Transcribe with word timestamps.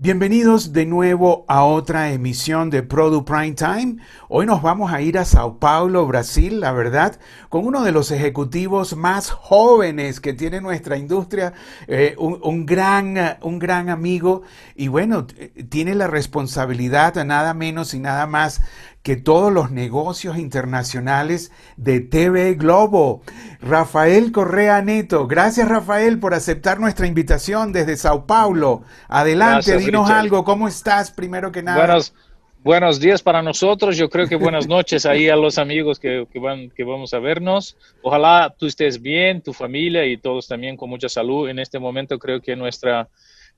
Bienvenidos 0.00 0.72
de 0.72 0.86
nuevo 0.86 1.44
a 1.48 1.64
otra 1.64 2.12
emisión 2.12 2.70
de 2.70 2.84
Produ 2.84 3.24
Prime 3.24 3.54
Time. 3.54 3.96
Hoy 4.28 4.46
nos 4.46 4.62
vamos 4.62 4.92
a 4.92 5.00
ir 5.00 5.18
a 5.18 5.24
Sao 5.24 5.58
Paulo, 5.58 6.06
Brasil, 6.06 6.60
la 6.60 6.70
verdad, 6.70 7.18
con 7.48 7.66
uno 7.66 7.82
de 7.82 7.90
los 7.90 8.12
ejecutivos 8.12 8.94
más 8.94 9.32
jóvenes 9.32 10.20
que 10.20 10.34
tiene 10.34 10.60
nuestra 10.60 10.96
industria, 10.96 11.52
eh, 11.88 12.14
un, 12.16 12.64
gran, 12.64 13.38
un 13.42 13.58
gran 13.58 13.90
amigo 13.90 14.42
y 14.76 14.86
bueno, 14.86 15.26
tiene 15.68 15.96
la 15.96 16.06
responsabilidad 16.06 17.16
nada 17.24 17.52
menos 17.52 17.92
y 17.92 17.98
nada 17.98 18.28
más 18.28 18.60
que 19.02 19.16
todos 19.16 19.52
los 19.52 19.70
negocios 19.70 20.38
internacionales 20.38 21.52
de 21.76 22.00
TV 22.00 22.54
Globo. 22.54 23.22
Rafael 23.60 24.32
Correa 24.32 24.82
Neto, 24.82 25.26
gracias 25.26 25.68
Rafael 25.68 26.18
por 26.18 26.34
aceptar 26.34 26.80
nuestra 26.80 27.06
invitación 27.06 27.72
desde 27.72 27.96
Sao 27.96 28.26
Paulo. 28.26 28.82
Adelante, 29.08 29.78
dinos 29.78 30.10
algo, 30.10 30.44
¿cómo 30.44 30.68
estás 30.68 31.10
primero 31.10 31.52
que 31.52 31.62
nada? 31.62 31.78
Buenos, 31.78 32.14
buenos 32.62 33.00
días 33.00 33.22
para 33.22 33.42
nosotros, 33.42 33.96
yo 33.96 34.10
creo 34.10 34.26
que 34.26 34.36
buenas 34.36 34.66
noches 34.68 35.06
ahí 35.06 35.28
a 35.28 35.36
los 35.36 35.58
amigos 35.58 35.98
que, 35.98 36.26
van, 36.34 36.70
que 36.70 36.84
vamos 36.84 37.14
a 37.14 37.18
vernos. 37.18 37.76
Ojalá 38.02 38.54
tú 38.58 38.66
estés 38.66 39.00
bien, 39.00 39.42
tu 39.42 39.52
familia 39.52 40.04
y 40.06 40.18
todos 40.18 40.48
también 40.48 40.76
con 40.76 40.90
mucha 40.90 41.08
salud. 41.08 41.48
En 41.48 41.58
este 41.58 41.78
momento 41.78 42.18
creo 42.18 42.40
que 42.40 42.56
nuestra, 42.56 43.08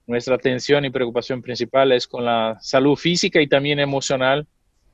nuestra 0.06 0.36
atención 0.36 0.84
y 0.84 0.90
preocupación 0.90 1.42
principal 1.42 1.92
es 1.92 2.06
con 2.06 2.24
la 2.24 2.58
salud 2.60 2.96
física 2.96 3.40
y 3.40 3.48
también 3.48 3.80
emocional 3.80 4.46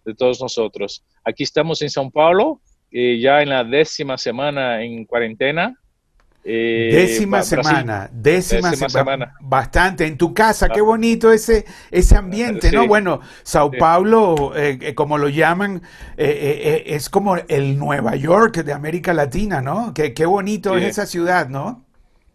de 0.06 0.14
todos 0.14 0.40
nosotros. 0.40 1.04
Aquí 1.24 1.42
estamos 1.42 1.82
en 1.82 1.88
São 1.88 2.10
Paulo, 2.10 2.60
eh, 2.90 3.18
ya 3.20 3.42
en 3.42 3.50
la 3.50 3.64
décima 3.64 4.16
semana 4.16 4.82
en 4.82 5.04
cuarentena. 5.04 5.74
Eh, 6.48 6.90
décima 6.92 7.42
semana, 7.42 8.08
décima, 8.12 8.72
semana. 8.76 9.34
Bastante. 9.40 10.06
En 10.06 10.16
tu 10.16 10.32
casa, 10.32 10.68
qué 10.68 10.80
bonito 10.80 11.32
ese, 11.32 11.64
ese 11.90 12.16
ambiente, 12.16 12.70
¿no? 12.70 12.86
Bueno, 12.86 13.20
Sao 13.42 13.72
Paulo, 13.72 14.52
eh, 14.56 14.94
como 14.94 15.18
lo 15.18 15.28
llaman, 15.28 15.82
es 16.16 17.10
como 17.10 17.36
el 17.36 17.76
Nueva 17.76 18.14
York 18.14 18.58
de 18.58 18.72
América 18.72 19.12
Latina, 19.12 19.60
¿no? 19.60 19.92
Qué, 19.92 20.14
qué 20.14 20.24
bonito 20.24 20.76
es 20.76 20.84
esa 20.84 21.06
ciudad, 21.06 21.48
¿no? 21.48 21.84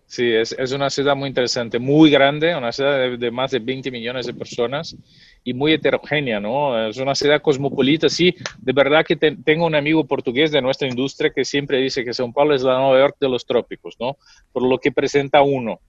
Sí, 0.08 0.30
es, 0.30 0.54
es, 0.60 0.74
una 0.74 0.90
ciudad 0.90 1.16
muy 1.16 1.30
interesante, 1.30 1.80
muy 1.80 2.12
grande, 2.12 2.54
una 2.54 2.74
ciudad 2.74 2.98
de, 2.98 3.16
de 3.16 3.32
más 3.32 3.52
de 3.52 3.60
20 3.60 3.92
millones 3.92 4.26
de 4.26 4.34
personas 4.34 4.94
y 5.44 5.54
muy 5.54 5.74
heterogénea, 5.74 6.40
¿no? 6.40 6.88
Es 6.88 6.98
una 6.98 7.16
ciudad 7.16 7.42
cosmopolita, 7.42 8.10
sí. 8.10 8.36
De 8.60 8.74
verdad 8.74 9.06
que 9.06 9.16
tengo 9.16 9.66
un 9.66 9.76
amigo 9.76 10.06
portugués 10.06 10.52
de 10.52 10.62
nuestra 10.62 10.88
industria 10.88 11.32
que 11.32 11.46
siempre 11.46 11.80
dice 11.80 12.04
que 12.04 12.12
São 12.12 12.32
Paulo 12.32 12.54
es 12.54 12.62
la 12.62 12.78
Nueva 12.78 13.00
York 13.00 13.18
de 13.20 13.30
los 13.30 13.46
trópicos, 13.46 13.96
¿no? 14.00 14.18
Por 14.52 14.64
lo 14.64 14.78
que 14.78 14.92
presenta 14.92 15.42
uno. 15.42 15.80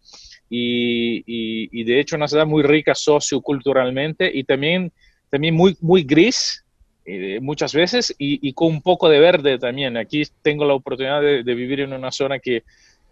Y, 0.49 1.23
y, 1.27 1.85
de 1.85 1.99
hecho 1.99 2.17
una 2.17 2.29
ciudad 2.29 2.47
muy 2.47 2.63
rica 2.63 2.95
socioculturalmente 2.95 4.31
y 4.33 4.45
también, 4.45 4.93
también 5.31 5.55
muy, 5.55 5.77
muy 5.81 6.03
gris 6.03 6.63
eh, 7.07 7.41
muchas 7.41 7.73
veces 7.75 8.15
y, 8.19 8.53
con 8.53 8.69
un 8.69 8.83
poco 8.83 9.09
de 9.09 9.19
verde 9.19 9.59
también. 9.59 9.97
Aquí 9.97 10.23
tengo 10.43 10.65
la 10.65 10.75
oportunidad 10.75 11.21
de, 11.21 11.55
vivir 11.55 11.81
en 11.81 11.93
una 11.93 12.13
zona 12.13 12.39
que, 12.39 12.65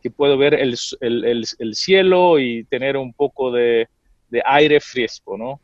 que 0.03 0.11
puedo 0.11 0.39
ver 0.39 0.55
el, 0.55 0.77
el, 1.01 1.45
el, 1.59 1.75
cielo 1.75 2.39
y 2.39 2.65
tener 2.65 2.97
un 2.97 3.13
poco 3.13 3.51
de, 3.51 3.89
de 4.31 4.43
aire 4.45 4.81
fresco, 4.81 5.37
¿no? 5.37 5.61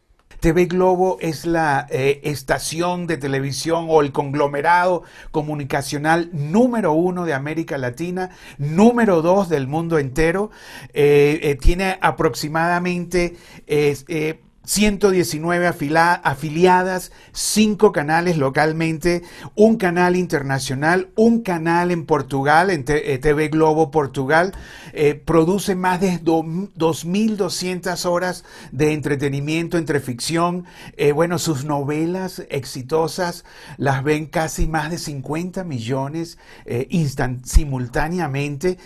TV 0.47 0.67
Globo 0.67 1.19
es 1.21 1.45
la 1.45 1.89
eh, 1.91 2.21
estación 2.23 3.09
de 3.09 3.17
televisión 3.17 3.87
o 3.89 4.01
el 4.01 4.13
conglomerado 4.13 5.03
comunicacional 5.33 6.31
número 6.33 6.93
uno 6.93 7.25
de 7.25 7.35
América 7.35 7.79
Latina, 7.79 8.31
número 8.57 9.23
dos 9.23 9.49
del 9.49 9.67
mundo 9.67 9.99
entero. 9.99 10.53
Eh, 10.95 11.41
eh, 11.43 11.57
tiene 11.57 11.99
aproximadamente 12.01 13.35
119 14.67 15.69
afiliadas, 15.69 17.13
5 17.33 17.93
canales 17.93 18.37
localmente, 18.37 19.23
un 19.55 19.77
canal 19.77 20.17
internacional, 20.17 21.09
un 21.15 21.43
canal 21.43 21.93
en 21.93 22.05
Portugal, 22.05 22.71
en 22.71 22.85
TV 22.85 23.45
eh, 23.45 23.49
Globo 23.49 23.93
Portugal, 23.93 24.53
eh, 24.93 25.15
produce 25.15 25.77
más 25.77 26.01
de 26.01 26.21
2.200 26.21 28.05
horas 28.07 28.45
de 28.73 28.93
entretenimiento 28.93 29.79
entre 29.79 30.01
ficción. 30.01 30.65
Eh, 30.97 31.13
bueno, 31.13 31.39
sus 31.39 31.65
novelas 31.65 32.43
exitosas 32.51 33.45
las 33.77 34.03
ven 34.03 34.27
casi 34.27 34.67
más 34.67 34.91
de 34.91 34.99
50 34.99 35.63
millones 35.63 36.39
simultáneamente. 37.45 38.79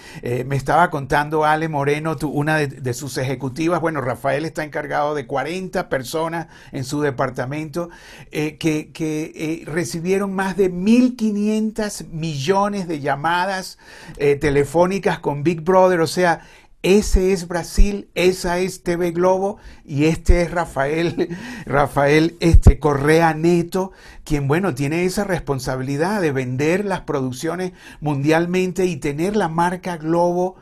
me 0.45 0.57
estaba 0.57 0.91
contando 0.91 1.47
Ale 1.47 1.69
Moreno, 1.69 2.17
una 2.23 2.59
de 2.59 2.95
sus 2.95 3.17
ejecutivas, 3.17 3.81
bueno, 3.81 4.03
Rafael 4.03 4.45
está 4.45 4.63
encargado 4.63 5.15
de 5.15 5.27
40 5.27 5.70
personas 5.71 6.49
en 6.73 6.85
su 6.85 7.01
departamento 7.01 7.91
eh, 8.31 8.57
que, 8.59 8.91
eh, 8.97 9.63
recibieron 9.67 10.35
más 10.35 10.57
de 10.57 10.73
1.500 10.73 12.09
millones 12.09 12.89
de 12.89 13.01
llamadas 13.01 13.79
eh, 14.17 14.37
telefónicas 14.37 15.19
con 15.19 15.43
Big 15.43 15.63
Brother. 15.63 16.01
O 16.01 16.07
sea, 16.07 16.43
ese 16.83 17.33
es 17.33 17.47
Brasil, 17.47 18.09
esa 18.15 18.59
es 18.59 18.83
TV 18.83 19.11
Globo 19.11 19.59
y 19.85 20.07
este 20.07 20.41
es 20.41 20.51
Rafael, 20.51 21.37
Rafael 21.67 22.39
este 22.41 22.79
Correa 22.79 23.35
Neto, 23.35 23.93
quien 24.25 24.49
bueno, 24.49 24.75
tiene 24.75 25.05
esa 25.05 25.25
responsabilidad 25.25 26.23
de 26.23 26.33
vender 26.33 26.87
las 26.87 27.03
producciones 27.03 27.73
mundialmente 28.01 28.87
y 28.87 28.97
tener 28.97 29.37
la 29.37 29.49
marca 29.49 29.99
Globo 29.99 30.57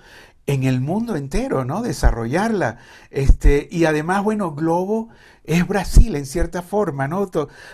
en 0.49 0.65
el 0.65 0.81
mundo 0.81 1.15
entero, 1.15 1.67
¿no? 1.67 1.83
Desarrollarla. 1.83 2.79
Este, 3.11 3.69
y 3.71 3.85
además, 3.85 4.25
bueno, 4.25 4.53
Globo 4.53 5.11
es 5.45 5.69
Brasil 5.69 6.17
en 6.17 6.25
cierta 6.25 6.63
forma, 6.63 7.07
¿no? 7.07 7.31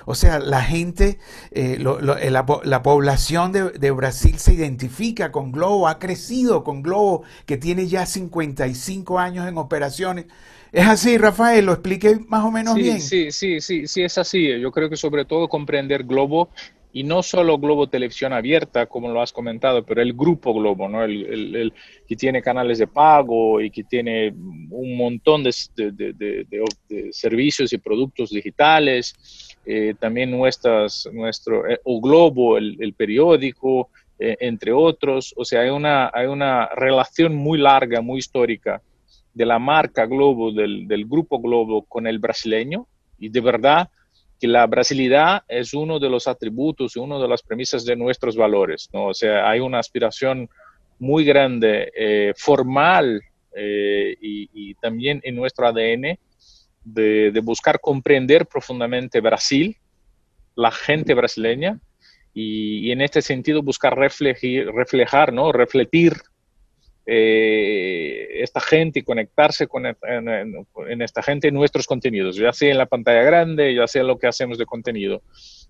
O 0.06 0.14
sea, 0.16 0.40
la 0.40 0.60
gente, 0.60 1.20
eh, 1.52 1.78
eh, 1.78 2.30
la, 2.30 2.82
población 2.82 3.52
de, 3.52 3.90
Brasil 3.92 4.38
se 4.38 4.54
identifica 4.54 5.30
con 5.30 5.52
Globo, 5.52 5.86
ha 5.86 6.00
crecido 6.00 6.64
con 6.64 6.82
Globo, 6.82 7.22
que 7.46 7.56
tiene 7.56 7.86
ya 7.86 8.06
55 8.06 9.20
años 9.20 9.46
en 9.46 9.56
operaciones. 9.56 10.26
¿Es 10.72 10.88
así, 10.88 11.16
Rafael? 11.16 11.66
¿Lo 11.66 11.74
expliqué 11.74 12.18
más 12.26 12.44
o 12.44 12.50
menos 12.50 12.74
bien? 12.74 13.00
Sí, 13.00 13.30
sí, 13.30 13.60
sí, 13.60 13.86
sí, 13.86 14.02
es 14.02 14.18
así. 14.18 14.60
Yo 14.60 14.72
creo 14.72 14.90
que 14.90 14.96
sobre 14.96 15.24
todo 15.24 15.48
comprender 15.48 16.02
Globo 16.02 16.48
y 16.94 17.02
no 17.02 17.24
solo 17.24 17.58
Globo 17.58 17.88
Televisión 17.88 18.32
Abierta, 18.32 18.86
como 18.86 19.08
lo 19.08 19.20
has 19.20 19.32
comentado, 19.32 19.84
pero 19.84 20.00
el 20.00 20.12
grupo 20.12 20.54
Globo, 20.54 20.88
¿no? 20.88 21.02
el, 21.02 21.72
que 22.06 22.14
tiene 22.14 22.40
canales 22.40 22.78
de 22.78 22.86
pago 22.86 23.60
y 23.60 23.68
que 23.68 23.82
tiene 23.82 24.28
un 24.28 24.96
montón 24.96 25.42
de, 25.42 25.52
servicios 27.10 27.72
y 27.72 27.78
productos 27.78 28.30
digitales, 28.30 29.56
eh, 29.66 29.94
también 29.98 30.30
nuestras, 30.30 31.08
nuestro, 31.12 31.68
eh, 31.68 31.80
o 31.82 32.00
Globo, 32.00 32.58
el, 32.58 32.94
periódico, 32.96 33.90
eh, 34.20 34.36
entre 34.38 34.70
otros. 34.70 35.34
O 35.36 35.44
sea, 35.44 35.62
hay 35.62 35.70
una, 35.70 36.12
hay 36.14 36.28
una 36.28 36.68
relación 36.76 37.34
muy 37.34 37.58
larga, 37.58 38.02
muy 38.02 38.20
histórica 38.20 38.80
de 39.34 39.44
la 39.44 39.58
marca 39.58 40.06
Globo, 40.06 40.52
del, 40.52 40.86
del 40.86 41.06
grupo 41.06 41.40
Globo 41.40 41.82
con 41.82 42.06
el 42.06 42.20
brasileño, 42.20 42.86
y 43.18 43.30
de 43.30 43.40
verdad 43.40 43.88
que 44.40 44.48
la 44.48 44.66
brasilidad 44.66 45.42
es 45.48 45.74
uno 45.74 45.98
de 45.98 46.10
los 46.10 46.26
atributos 46.26 46.96
y 46.96 46.98
una 46.98 47.18
de 47.18 47.28
las 47.28 47.42
premisas 47.42 47.84
de 47.84 47.96
nuestros 47.96 48.36
valores, 48.36 48.88
¿no? 48.92 49.06
O 49.06 49.14
sea, 49.14 49.48
hay 49.48 49.60
una 49.60 49.78
aspiración 49.78 50.48
muy 50.98 51.24
grande, 51.24 51.92
eh, 51.96 52.32
formal 52.36 53.22
eh, 53.56 54.16
y, 54.20 54.74
también 54.74 55.20
en 55.24 55.36
nuestro 55.36 55.66
ADN 55.66 56.18
de, 56.84 57.40
buscar 57.42 57.80
comprender 57.80 58.46
profundamente 58.46 59.20
Brasil, 59.20 59.76
la 60.56 60.70
gente 60.70 61.14
brasileña, 61.14 61.80
y, 62.32 62.90
en 62.90 63.00
este 63.00 63.22
sentido 63.22 63.62
buscar 63.62 63.96
reflejar, 63.96 65.32
¿no? 65.32 65.52
refletir 65.52 66.14
eh, 67.06 68.42
esta 68.42 68.60
gente 68.60 69.00
y 69.00 69.02
conectarse 69.02 69.66
con 69.66 69.84
en, 69.86 71.02
esta 71.02 71.22
gente 71.22 71.48
en 71.48 71.54
nuestros 71.54 71.86
contenidos, 71.86 72.36
ya 72.36 72.52
sea 72.52 72.70
en 72.70 72.78
la 72.78 72.86
pantalla 72.86 73.22
grande, 73.22 73.74
ya 73.74 73.86
sea 73.86 74.02
en 74.02 74.08
lo 74.08 74.18
que 74.18 74.26
hacemos 74.26 74.58
de 74.58 74.66
contenido. 74.66 75.22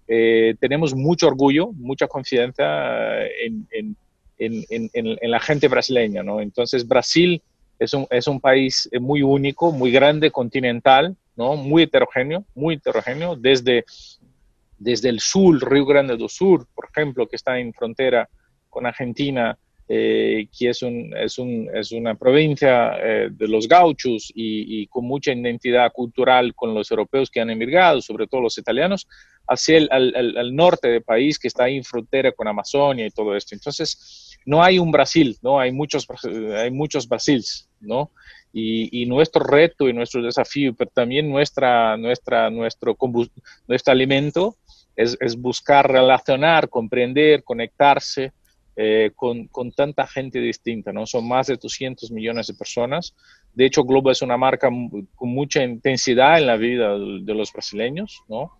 Eh, 0.07 0.55
tenemos 0.61 0.95
mucho 0.95 1.27
orgullo, 1.27 1.73
mucha 1.73 2.07
confianza 2.07 3.25
en, 3.27 3.67
en, 3.71 3.97
en, 4.39 5.31
la 5.31 5.41
gente 5.41 5.69
brasileña, 5.69 6.23
¿no? 6.23 6.41
Entonces 6.41 6.87
Brasil 6.87 7.43
es 7.79 7.95
un, 7.95 8.07
es 8.11 8.29
un 8.29 8.41
país 8.41 8.89
muy 9.01 9.23
único, 9.23 9.73
muy 9.73 9.91
grande, 9.91 10.31
continental, 10.31 11.17
¿no? 11.37 11.57
Muy 11.57 11.85
heterogéneo, 11.85 12.45
muy 12.55 12.77
heterogéneo, 12.77 13.35
desde, 13.37 13.85
desde 14.79 15.09
el 15.09 15.21
sur, 15.21 15.69
Río 15.69 15.87
Grande 15.87 16.17
do 16.17 16.29
Sur, 16.29 16.67
por 16.75 16.89
ejemplo, 16.91 17.27
que 17.27 17.37
está 17.37 17.59
en 17.59 17.73
frontera 17.73 18.29
con 18.69 18.87
Argentina, 18.87 19.57
eh, 19.87 20.49
que 20.59 20.71
es, 20.71 20.81
un, 20.81 21.15
es, 21.15 21.37
un, 21.39 21.69
es, 21.75 21.93
una 21.93 22.15
provincia 22.15 22.97
eh, 23.03 23.29
de 23.31 23.49
los 23.49 23.69
gauchos 23.69 24.33
y, 24.35 24.87
con 24.87 25.05
mucha 25.05 25.31
identidad 25.31 25.93
cultural 25.93 26.55
con 26.55 26.73
los 26.73 26.91
europeos 26.91 27.31
que 27.31 27.41
han 27.41 27.51
emigrado, 27.51 28.01
sobre 28.01 28.27
todo 28.27 28.41
los 28.41 28.57
italianos, 28.57 29.07
hacia 29.47 29.77
el 29.77 29.89
al, 29.93 30.57
norte 30.57 30.89
del 30.89 31.03
país 31.03 31.39
que 31.39 31.49
está 31.49 31.65
ahí 31.65 31.77
en 31.77 31.85
frontera 31.85 32.33
con 32.33 32.49
Amazonia 32.49 33.07
y 33.07 33.11
todo 33.11 33.37
esto. 33.37 33.55
Entonces, 33.55 34.39
no 34.47 34.63
hay 34.63 34.79
un 34.79 34.91
Brasil, 34.91 35.37
¿no? 35.43 35.61
Hay 35.61 35.71
muchos, 35.71 36.07
hay 36.57 36.71
muchos 36.71 37.07
Brasils, 37.07 37.69
¿no? 37.81 38.11
Y, 38.55 39.05
nuestro 39.05 39.45
reto 39.45 39.87
y 39.87 39.93
nuestro 39.93 40.23
desafío, 40.23 40.73
pero 40.75 40.91
también 40.95 41.29
nuestra, 41.29 41.99
nuestra, 41.99 42.49
nuestro, 42.49 42.97
nuestro 43.69 43.93
alimento 43.93 44.57
es, 44.97 45.15
es 45.21 45.37
buscar 45.37 45.91
relacionar, 45.93 46.71
comprender, 46.71 47.45
conectarse 47.45 48.33
eh, 48.77 49.13
con, 49.15 49.47
con, 49.47 49.71
tanta 49.71 50.05
gente 50.05 50.41
distinta, 50.41 50.93
¿no? 50.93 51.07
Son 51.07 51.29
más 51.29 51.47
de 51.47 51.57
200 51.57 52.11
millones 52.11 52.49
de 52.49 52.55
personas. 52.55 53.15
De 53.55 53.67
hecho, 53.67 53.85
Globo 53.85 54.11
es 54.11 54.21
una 54.21 54.37
marca 54.37 54.69
con 54.69 55.29
mucha 55.29 55.63
intensidad 55.63 56.39
en 56.39 56.49
la 56.49 56.57
vida 56.57 56.99
de 56.99 57.35
los 57.35 57.53
brasileños, 57.53 58.23
¿no? 58.29 58.51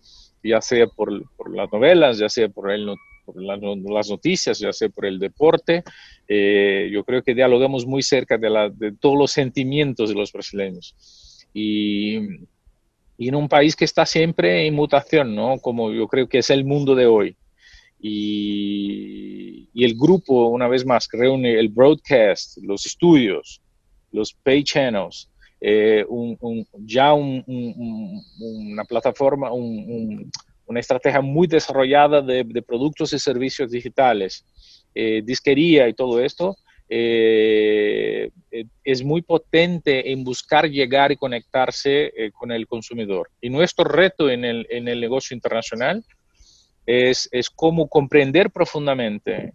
Ya 0.41 0.61
sea 0.61 0.87
por, 0.87 1.29
por 1.35 1.53
las 1.53 1.69
novelas, 1.69 2.17
ya 2.17 2.29
sea 2.29 2.47
por, 2.47 2.71
el, 2.71 2.95
por 3.25 3.35
las 3.43 4.09
noticias, 4.09 4.57
ya 4.57 4.71
sea 4.71 4.87
por 4.87 5.05
el 5.05 5.19
deporte. 5.19 5.83
Eh, 6.29 6.89
yo 6.93 7.03
creo 7.03 7.21
que 7.21 7.35
dialogamos 7.35 7.85
muy 7.85 8.01
cerca 8.01 8.37
de, 8.37 8.49
la, 8.49 8.69
de 8.69 8.93
todos 8.93 9.17
los 9.17 9.31
sentimientos 9.31 10.07
de 10.07 10.15
los 10.15 10.31
brasileños. 10.31 10.95
Y, 11.53 12.19
y 13.17 13.27
en 13.27 13.35
un 13.35 13.49
país 13.49 13.75
que 13.75 13.83
está 13.83 14.05
siempre 14.05 14.65
en 14.65 14.75
mutación, 14.75 15.35
¿no? 15.35 15.57
Como 15.59 15.91
yo 15.91 16.07
creo 16.07 16.29
que 16.29 16.37
es 16.37 16.49
el 16.49 16.63
mundo 16.63 16.95
de 16.95 17.05
hoy 17.05 17.35
y, 17.99 19.69
el 19.75 19.95
grupo, 19.95 20.47
una 20.47 20.67
vez 20.67 20.85
más, 20.85 21.07
que 21.07 21.17
reúne 21.17 21.59
el 21.59 21.69
broadcast, 21.69 22.57
los 22.63 22.85
estudios, 22.85 23.61
los 24.11 24.33
pay 24.33 24.63
channels, 24.63 25.29
eh, 25.61 26.05
ya 26.79 27.13
una 27.13 28.83
plataforma, 28.87 29.51
una 29.51 30.79
estrategia 30.79 31.21
muy 31.21 31.47
desarrollada 31.47 32.21
de, 32.21 32.61
productos 32.61 33.13
y 33.13 33.19
servicios 33.19 33.71
digitales, 33.71 34.45
eh, 34.93 35.21
disquería 35.23 35.87
y 35.89 35.93
todo 35.93 36.21
esto, 36.21 36.55
eh, 36.87 38.29
es 38.83 39.03
muy 39.03 39.23
potente 39.23 40.11
en 40.11 40.23
buscar 40.23 40.69
llegar 40.69 41.11
y 41.11 41.17
conectarse 41.17 42.13
con 42.33 42.51
el 42.51 42.67
consumidor. 42.67 43.29
Y 43.41 43.49
nuestro 43.49 43.85
reto 43.85 44.29
en 44.29 44.45
el, 44.45 44.67
en 44.69 44.87
el 44.87 45.01
negocio 45.01 45.35
internacional 45.35 46.03
es, 46.85 47.27
es 47.31 47.49
cómo 47.49 47.87
comprender 47.87 48.51
profundamente 48.51 49.53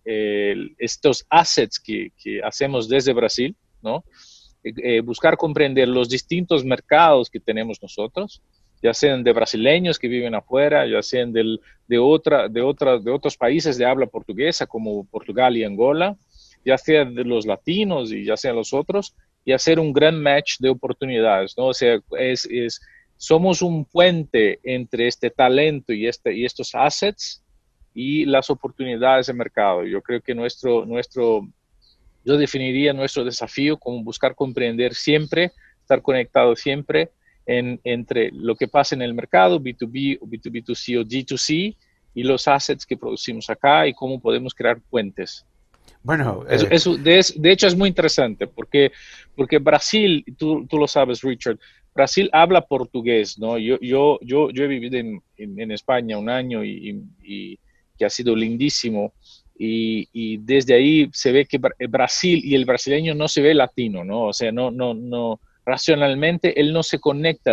estos 0.79 1.25
assets 1.31 1.79
que, 1.79 2.13
que, 2.23 2.41
hacemos 2.43 2.89
desde 2.89 3.13
Brasil, 3.13 3.57
¿no? 3.83 4.05
Eh, 4.63 4.73
eh, 4.83 5.01
buscar 5.01 5.37
comprender 5.37 5.89
los 5.89 6.09
distintos 6.09 6.65
mercados 6.65 7.31
que 7.31 7.41
tenemos 7.41 7.81
nosotros, 7.83 8.43
ya 8.83 8.93
sean 8.95 9.23
de 9.25 9.33
brasileños 9.33 9.99
que 9.99 10.09
viven 10.09 10.35
afuera, 10.35 10.87
ya 10.87 11.03
sean 11.03 11.33
del, 11.33 11.61
de, 11.87 11.99
otra, 11.99 12.49
de, 12.49 12.61
otra, 12.61 12.99
de 12.99 13.11
otros 13.11 13.37
países 13.37 13.79
de 13.79 13.85
habla 13.85 14.07
portuguesa 14.07 14.67
como 14.67 15.05
Portugal 15.07 15.57
y 15.57 15.65
Angola, 15.65 16.17
ya 16.65 16.77
sean 16.77 17.15
de 17.15 17.25
los 17.25 17.47
latinos 17.47 18.13
y 18.13 18.25
ya 18.25 18.37
sean 18.37 18.57
los 18.57 18.73
otros, 18.73 19.15
y 19.45 19.53
hacer 19.53 19.81
un 19.81 19.93
gran 19.93 20.21
match 20.23 20.57
de 20.59 20.69
oportunidades, 20.69 21.55
¿no? 21.57 21.69
O 21.69 21.75
sea, 21.75 21.99
es 22.19 22.81
somos 23.21 23.61
un 23.61 23.85
puente 23.85 24.61
entre 24.63 25.07
este 25.07 25.29
talento 25.29 25.93
y, 25.93 26.07
este, 26.07 26.35
y 26.35 26.47
estos 26.47 26.75
assets 26.75 27.45
y 27.93 28.25
las 28.25 28.49
oportunidades 28.49 29.27
de 29.27 29.35
mercado. 29.35 29.85
Yo 29.85 30.01
creo 30.01 30.23
que 30.23 30.35
nuestro, 30.35 30.87
nuestro, 30.87 31.47
yo 32.25 32.39
definiría 32.39 32.95
nuestro 32.95 33.23
desafío 33.23 33.77
como 33.77 34.03
buscar 34.03 34.35
comprender 34.35 34.95
siempre, 34.95 35.53
estar 35.83 36.01
conectado 36.01 36.57
siempre 36.57 37.11
en, 37.45 37.79
entre 37.85 38.31
lo 38.33 38.57
que 38.57 38.69
pasa 38.69 38.95
en 38.95 39.03
el 39.03 39.13
mercado, 39.13 39.61
B2B 39.61 40.21
o 40.23 40.27
B2B2C 40.27 40.99
o 40.99 41.05
D2C, 41.05 41.77
y 42.15 42.23
los 42.23 42.49
assets 42.49 42.87
que 42.87 42.97
producimos 42.97 43.51
acá 43.51 43.87
y 43.87 43.93
cómo 43.93 44.19
podemos 44.19 44.55
crear 44.55 44.81
puentes. 44.81 45.45
Bueno, 46.03 46.45
eh, 46.49 46.57
de, 47.37 47.53
hecho 47.53 47.67
es 47.67 47.77
muy 47.77 47.89
interesante 47.89 48.47
porque, 48.47 48.91
porque 49.37 49.59
Brasil, 49.59 50.25
tú, 50.39 50.67
tú 50.67 50.79
lo 50.79 50.87
sabes, 50.87 51.21
Richard, 51.21 51.59
Brasil 51.95 52.31
habla 52.33 52.63
portugués, 52.63 53.39
¿no? 53.39 53.59
Yo, 53.59 53.79
yo, 53.81 54.19
yo, 54.23 54.51
yo 54.51 54.65
he 54.65 54.67
vivido 54.67 54.97
en, 54.97 55.23
en, 55.37 55.71
España 55.73 56.17
un 56.17 56.31
año 56.31 56.65
y, 56.65 57.05
y, 57.23 57.59
que 57.99 58.07
ha 58.07 58.11
sido 58.11 58.35
lindísimo. 58.35 59.13
Y, 59.59 60.09
y, 60.13 60.39
desde 60.39 60.75
ahí 60.75 61.11
se 61.13 61.33
ve 61.33 61.45
que 61.45 61.61
Brasil 61.89 62.41
y 62.43 62.55
el 62.55 62.65
brasileño 62.65 63.15
no 63.15 63.29
se 63.29 63.43
ve 63.43 63.53
latino, 63.53 64.03
¿no? 64.05 64.29
O 64.29 64.33
sea, 64.33 64.51
no, 64.53 64.71
no, 64.71 64.95
no, 64.95 65.39
racionalmente 65.67 66.59
él 66.59 66.73
no 66.73 66.83
se 66.83 66.99
conecta, 66.99 67.53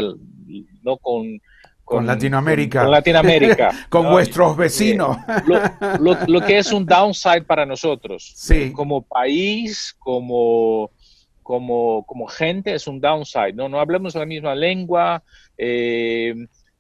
¿no? 0.84 0.98
Con, 0.98 1.42
con, 1.88 2.06
Latinoamérica. 2.06 2.81
Con, 2.81 2.92
Latinoamérica. 2.92 3.72
con 3.89 4.10
vuestros 4.10 4.57
vecinos. 4.57 5.16
Lo, 5.45 6.18
lo, 6.28 6.42
que 6.42 6.57
es 6.57 6.74
un 6.74 6.86
downside 6.95 7.44
para 7.44 7.66
nosotros. 7.66 8.34
Sí. 8.36 8.74
Como 8.74 9.04
país, 9.04 9.95
como 9.98 10.92
como, 11.42 12.04
como 12.06 12.28
gente 12.28 12.74
es 12.74 12.88
un 12.88 13.00
downside, 13.00 13.54
¿no? 13.54 13.69
No 13.69 13.80
hablamos 13.80 14.16
la 14.16 14.25
misma 14.25 14.54
lengua, 14.54 15.24
eh, 15.57 16.36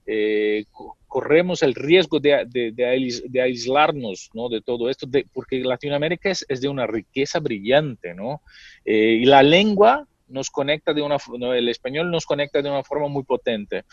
eh, 0.05 0.65
corremos 1.07 1.63
el 1.63 1.73
riesgo 1.73 2.19
de, 2.19 2.45
de, 2.45 3.41
aislarnos, 3.41 4.29
¿no? 4.33 4.49
De 4.49 4.59
todo 4.59 4.89
esto, 4.89 5.07
porque 5.31 5.61
Latinoamérica 5.61 6.29
es, 6.29 6.45
es, 6.49 6.59
de 6.59 6.67
una 6.67 6.85
riqueza 6.85 7.39
brillante, 7.39 8.13
¿no? 8.13 8.41
Eh, 8.83 9.19
y 9.21 9.25
la 9.25 9.41
lengua 9.41 10.05
nos 10.27 10.49
conecta 10.49 10.93
de 10.93 11.01
una, 11.01 11.15
el 11.55 11.69
español 11.69 12.11
nos 12.11 12.25
conecta 12.25 12.61
de 12.61 12.69
una 12.69 12.83
forma 12.83 13.07
muy 13.07 13.23
potente. 13.23 13.85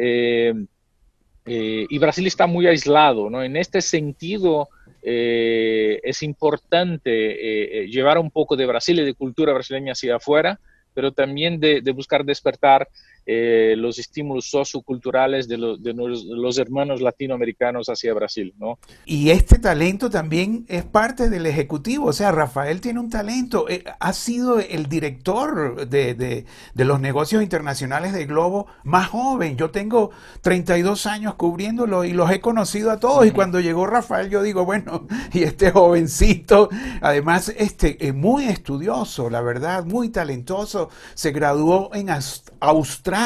Y 0.00 1.98
Brasil 1.98 2.26
está 2.26 2.46
muy 2.46 2.66
aislado, 2.66 3.30
¿no? 3.30 3.42
En 3.42 3.56
este 3.56 3.80
sentido, 3.80 4.68
eh, 5.02 6.00
es 6.02 6.22
importante 6.22 7.10
eh, 7.10 7.82
eh, 7.82 7.86
llevar 7.88 8.18
un 8.18 8.30
poco 8.30 8.56
de 8.56 8.66
Brasil 8.66 8.98
y 8.98 9.04
de 9.04 9.14
cultura 9.14 9.52
brasileña 9.52 9.92
hacia 9.92 10.16
afuera, 10.16 10.60
pero 10.92 11.12
también 11.12 11.60
de 11.60 11.92
buscar 11.92 12.24
despertar 12.24 12.88
eh, 13.30 13.74
los 13.76 13.98
estímulos 13.98 14.46
socioculturales 14.46 15.48
de, 15.48 15.58
de, 15.78 15.92
los 15.92 16.56
hermanos 16.56 17.02
latinoamericanos 17.02 17.90
hacia 17.90 18.14
Brasil, 18.14 18.54
¿no? 18.58 18.78
Y 19.04 19.28
este 19.28 19.58
talento 19.58 20.08
también 20.08 20.64
es 20.66 20.82
parte 20.86 21.28
del 21.28 21.44
ejecutivo, 21.44 22.06
o 22.06 22.12
sea, 22.14 22.32
Rafael 22.32 22.80
tiene 22.80 23.00
un 23.00 23.10
talento, 23.10 23.68
eh, 23.68 23.84
ha 24.00 24.14
sido 24.14 24.60
el 24.60 24.88
director 24.88 25.86
de, 25.86 26.14
de, 26.14 26.46
de, 26.72 26.84
los 26.86 27.00
negocios 27.00 27.42
internacionales 27.42 28.14
de 28.14 28.24
Globo 28.24 28.66
más 28.82 29.08
joven, 29.08 29.58
yo 29.58 29.70
tengo 29.70 30.10
32 30.40 31.04
años 31.04 31.34
cubriéndolo 31.34 32.04
y 32.04 32.14
los 32.14 32.30
he 32.30 32.40
conocido 32.40 32.90
a 32.90 32.98
todos, 32.98 33.26
y 33.26 33.32
cuando 33.32 33.60
llegó 33.60 33.86
Rafael 33.86 34.30
yo 34.30 34.42
digo, 34.42 34.64
bueno, 34.64 35.06
y 35.34 35.42
este 35.42 35.70
jovencito, 35.70 36.70
además, 37.02 37.52
este, 37.58 38.06
es 38.06 38.14
muy 38.14 38.44
estudioso, 38.44 39.28
la 39.28 39.42
verdad, 39.42 39.84
muy 39.84 40.08
talentoso, 40.08 40.88
se 41.12 41.30
graduó 41.30 41.90
en 41.92 42.08
Australia, 42.08 43.17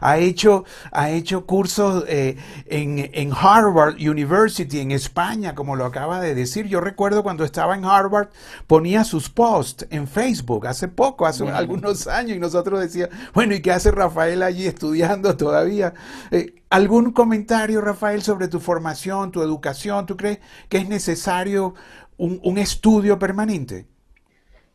ha 0.00 0.18
hecho, 0.18 0.64
ha 0.92 1.10
hecho 1.10 1.46
cursos 1.46 2.04
eh, 2.08 2.36
en, 2.66 3.10
en, 3.12 3.32
Harvard 3.32 3.96
University, 3.96 4.80
en 4.80 4.90
España, 4.92 5.54
como 5.54 5.76
lo 5.76 5.84
acaba 5.84 6.20
de 6.20 6.34
decir. 6.34 6.66
Yo 6.66 6.80
recuerdo 6.80 7.22
cuando 7.22 7.44
estaba 7.44 7.74
en 7.74 7.84
Harvard, 7.84 8.28
ponía 8.66 9.04
sus 9.04 9.28
posts 9.28 9.86
en 9.90 10.06
Facebook 10.06 10.66
hace 10.66 10.88
poco, 10.88 11.26
hace 11.26 11.48
algunos 11.48 12.06
años, 12.06 12.36
y 12.36 12.40
nosotros 12.40 12.80
decíamos, 12.80 13.14
bueno, 13.34 13.54
¿y 13.54 13.60
qué 13.60 13.72
hace 13.72 13.90
Rafael 13.90 14.42
allí 14.42 14.66
estudiando 14.66 15.36
todavía? 15.36 15.94
Eh, 16.30 16.54
¿Algún 16.70 17.12
comentario, 17.12 17.80
Rafael, 17.80 18.22
sobre 18.22 18.48
tu 18.48 18.60
formación, 18.60 19.32
tu 19.32 19.42
educación? 19.42 20.06
¿Tú 20.06 20.16
crees 20.16 20.38
que 20.68 20.78
es 20.78 20.88
necesario 20.88 21.74
un, 22.16 22.40
un 22.42 22.58
estudio 22.58 23.18
permanente? 23.18 23.86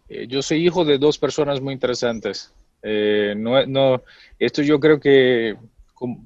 Eh, 0.09 0.27
yo 0.27 0.41
soy 0.41 0.65
hijo 0.65 0.85
de 0.85 0.97
dos 0.97 1.17
personas 1.17 1.61
muy 1.61 1.73
interesantes. 1.73 2.53
Eh, 2.83 3.33
no, 3.37 3.65
no, 3.65 4.03
esto 4.37 4.61
yo 4.61 4.79
creo 4.79 4.99
que 4.99 5.55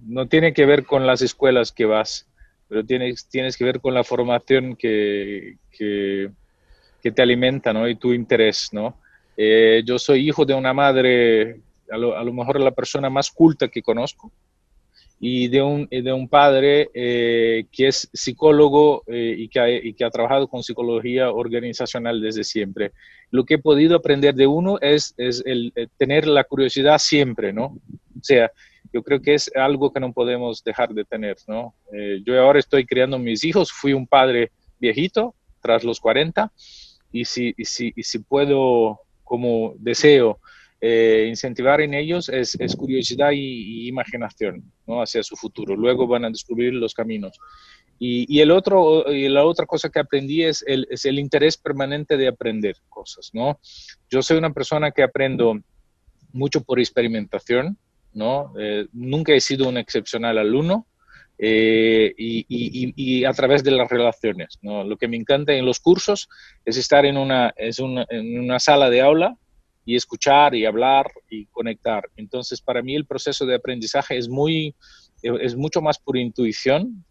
no 0.07 0.27
tiene 0.27 0.53
que 0.53 0.65
ver 0.65 0.85
con 0.85 1.05
las 1.05 1.21
escuelas 1.21 1.71
que 1.71 1.85
vas, 1.85 2.27
pero 2.67 2.83
tienes, 2.83 3.27
tienes 3.29 3.55
que 3.55 3.63
ver 3.63 3.79
con 3.79 3.93
la 3.93 4.03
formación 4.03 4.75
que, 4.75 5.57
que, 5.71 6.31
te 7.15 7.21
alimenta, 7.21 7.71
¿no? 7.71 7.87
Y 7.87 7.95
tu 7.95 8.11
interés, 8.11 8.67
¿no? 8.73 8.99
Eh, 9.37 9.81
yo 9.85 9.97
soy 9.97 10.27
hijo 10.27 10.43
de 10.43 10.53
una 10.53 10.73
madre, 10.73 11.61
a 11.89 11.97
lo, 11.97 12.17
a 12.17 12.23
lo 12.23 12.33
mejor 12.33 12.59
la 12.59 12.71
persona 12.71 13.09
más 13.09 13.31
culta 13.31 13.69
que 13.69 13.81
conozco, 13.81 14.29
y 15.19 15.47
de 15.47 15.61
un, 15.61 15.87
de 15.89 16.13
un 16.13 16.27
padre 16.27 16.89
eh, 16.93 17.65
que 17.71 17.87
es 17.87 18.09
psicólogo 18.13 19.03
eh, 19.07 19.35
y, 19.37 19.47
que 19.47 19.59
ha, 19.59 19.69
y, 19.69 19.93
que 19.93 20.05
ha, 20.05 20.11
trabajado 20.11 20.47
con 20.47 20.61
psicología 20.61 21.31
organizacional 21.31 22.21
desde 22.21 22.43
siempre. 22.43 22.91
Lo 23.31 23.43
que 23.43 23.55
he 23.55 23.59
podido 23.59 23.95
aprender 23.95 24.35
de 24.35 24.45
uno 24.45 24.77
es, 24.79 25.15
es 25.17 25.41
el, 25.45 25.73
eh, 25.75 25.87
tener 25.97 26.27
la 26.27 26.43
curiosidad 26.43 26.99
siempre, 26.99 27.51
¿no? 27.51 27.65
O 27.65 28.23
sea, 28.23 28.51
yo 28.93 29.01
creo 29.01 29.21
que 29.21 29.33
es 29.33 29.51
algo 29.55 29.91
que 29.91 29.99
no 29.99 30.13
podemos 30.13 30.63
dejar 30.63 30.93
de 30.93 31.03
tener, 31.03 31.35
¿no? 31.47 31.75
yo 32.23 32.41
ahora 32.41 32.57
estoy 32.57 32.85
criando 32.85 33.19
mis 33.19 33.43
hijos, 33.43 33.69
fui 33.69 33.91
un 33.91 34.07
padre 34.07 34.51
viejito, 34.79 35.35
tras 35.61 35.83
los 35.83 35.99
40, 35.99 36.51
y 37.11 37.25
si, 37.25 37.53
y 37.57 37.65
si, 37.65 37.91
y 37.97 38.03
si 38.03 38.19
puedo, 38.19 39.01
como 39.25 39.75
deseo, 39.77 40.39
eh, 40.79 41.25
incentivar 41.27 41.81
en 41.81 41.95
ellos 41.95 42.29
es, 42.29 42.57
curiosidad 42.75 43.31
y, 43.31 43.87
imaginación 43.87 44.71
hacia 44.87 45.23
su 45.23 45.35
futuro. 45.35 45.75
Luego 45.75 46.07
van 46.07 46.25
a 46.25 46.29
descubrir 46.29 46.73
los 46.73 46.93
caminos. 46.93 47.39
Y, 47.99 48.39
el 48.41 48.51
otro, 48.51 49.11
y 49.11 49.27
la 49.27 49.43
otra 49.43 49.65
cosa 49.65 49.89
que 49.89 49.99
aprendí 49.99 50.43
es 50.43 50.63
el, 50.67 51.17
interés 51.17 51.57
permanente 51.57 52.15
de 52.15 52.27
aprender 52.27 52.75
cosas. 52.89 53.31
¿no? 53.33 53.59
Yo 54.09 54.21
soy 54.21 54.37
una 54.37 54.53
persona 54.53 54.91
que 54.91 55.01
aprendo 55.01 55.59
mucho 56.31 56.61
por 56.61 56.79
experimentación, 56.79 57.77
¿no? 58.13 58.53
Eh, 58.59 58.85
nunca 58.93 59.33
he 59.33 59.41
sido 59.41 59.67
un 59.67 59.77
excepcional 59.77 60.37
alumno 60.37 60.85
eh, 61.39 62.13
y, 62.17 63.23
a 63.25 63.33
través 63.33 63.63
de 63.63 63.71
las 63.71 63.89
relaciones, 63.89 64.59
¿no? 64.61 64.83
Lo 64.83 64.97
que 64.97 65.07
me 65.07 65.17
encanta 65.17 65.53
en 65.53 65.65
los 65.65 65.79
cursos 65.79 66.29
es 66.65 66.77
estar 66.77 67.05
en 67.05 67.17
una, 67.17 67.53
en 67.57 68.39
una 68.39 68.59
sala 68.59 68.91
de 68.91 69.01
aula 69.01 69.37
y 69.87 69.95
escuchar 69.95 70.53
y 70.53 70.65
hablar 70.65 71.09
y 71.29 71.45
conectar. 71.45 72.09
Entonces, 72.17 72.59
para 72.59 72.81
mí 72.81 72.93
el 72.93 73.05
proceso 73.05 73.45
de 73.45 73.55
aprendizaje 73.55 74.17
es 74.17 74.27
muy, 74.27 74.75
es 75.21 75.55
mucho 75.55 75.81
más 75.81 75.97
por 75.97 76.17
intuición 76.17 77.05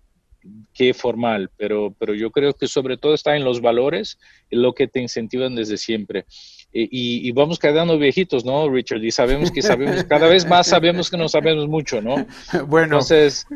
que 0.74 0.92
formal, 0.92 1.50
pero, 1.56 1.96
pero 1.98 2.14
yo 2.14 2.30
creo 2.30 2.52
que 2.52 2.68
sobre 2.68 2.98
todo 2.98 3.14
está 3.14 3.34
en 3.34 3.44
los 3.44 3.62
valores, 3.62 4.18
en 4.50 4.60
lo 4.60 4.74
que 4.74 4.88
te 4.88 5.00
incentivan 5.00 5.54
desde 5.54 5.78
siempre. 5.78 6.26
Y, 6.70 7.32
vamos 7.32 7.58
quedando 7.58 7.98
viejitos, 7.98 8.44
¿no, 8.44 8.68
Richard? 8.68 9.02
Y 9.02 9.10
sabemos 9.10 9.50
que 9.50 9.62
sabemos, 9.62 10.04
cada 10.04 10.28
vez 10.28 10.46
más 10.46 10.66
sabemos 10.66 11.10
que 11.10 11.16
no 11.16 11.30
sabemos 11.30 11.66
mucho, 11.68 12.02
¿no? 12.02 12.26
Bueno. 12.68 12.96
Entonces, 12.96 13.46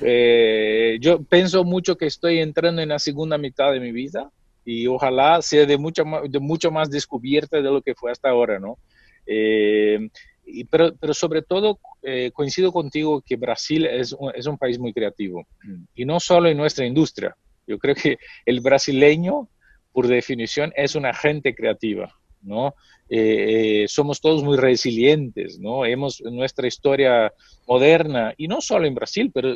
eh, 0.00 0.98
yo 1.00 1.22
pienso 1.22 1.62
mucho 1.62 1.96
que 1.96 2.06
estoy 2.06 2.40
entrando 2.40 2.82
en 2.82 2.88
la 2.88 2.98
segunda 2.98 3.38
mitad 3.38 3.70
de 3.70 3.78
mi 3.78 3.92
vida 3.92 4.32
y 4.66 4.88
ojalá 4.88 5.40
sea 5.40 5.64
de 5.64 5.78
mucho, 5.78 6.04
de 6.28 6.40
mucho 6.40 6.72
más 6.72 6.90
descubierta 6.90 7.58
de 7.58 7.62
lo 7.62 7.80
que 7.80 7.94
fue 7.94 8.10
hasta 8.10 8.28
ahora, 8.28 8.58
¿no? 8.58 8.78
Eh, 9.24 10.10
pero, 10.68 10.94
pero 10.96 11.14
sobre 11.14 11.42
todo 11.42 11.78
eh, 12.02 12.32
coincido 12.32 12.72
contigo 12.72 13.22
que 13.22 13.36
Brasil 13.36 13.86
es 13.86 14.12
un, 14.12 14.32
es 14.34 14.46
un 14.46 14.58
país 14.58 14.78
muy 14.78 14.92
creativo 14.92 15.46
y 15.94 16.04
no 16.04 16.20
solo 16.20 16.48
en 16.48 16.56
nuestra 16.56 16.84
industria. 16.84 17.36
Yo 17.66 17.78
creo 17.78 17.94
que 17.94 18.18
el 18.44 18.60
brasileño, 18.60 19.48
por 19.92 20.08
definición, 20.08 20.72
es 20.76 20.96
una 20.96 21.14
gente 21.14 21.54
creativa. 21.54 22.12
¿no? 22.42 22.74
Eh, 23.08 23.82
eh, 23.82 23.88
somos 23.88 24.20
todos 24.20 24.42
muy 24.42 24.56
resilientes, 24.56 25.58
¿no? 25.58 25.84
Hemos 25.84 26.20
nuestra 26.22 26.66
historia 26.66 27.32
moderna, 27.66 28.34
y 28.36 28.46
no 28.46 28.60
solo 28.60 28.86
en 28.86 28.94
Brasil, 28.94 29.30
pero 29.32 29.54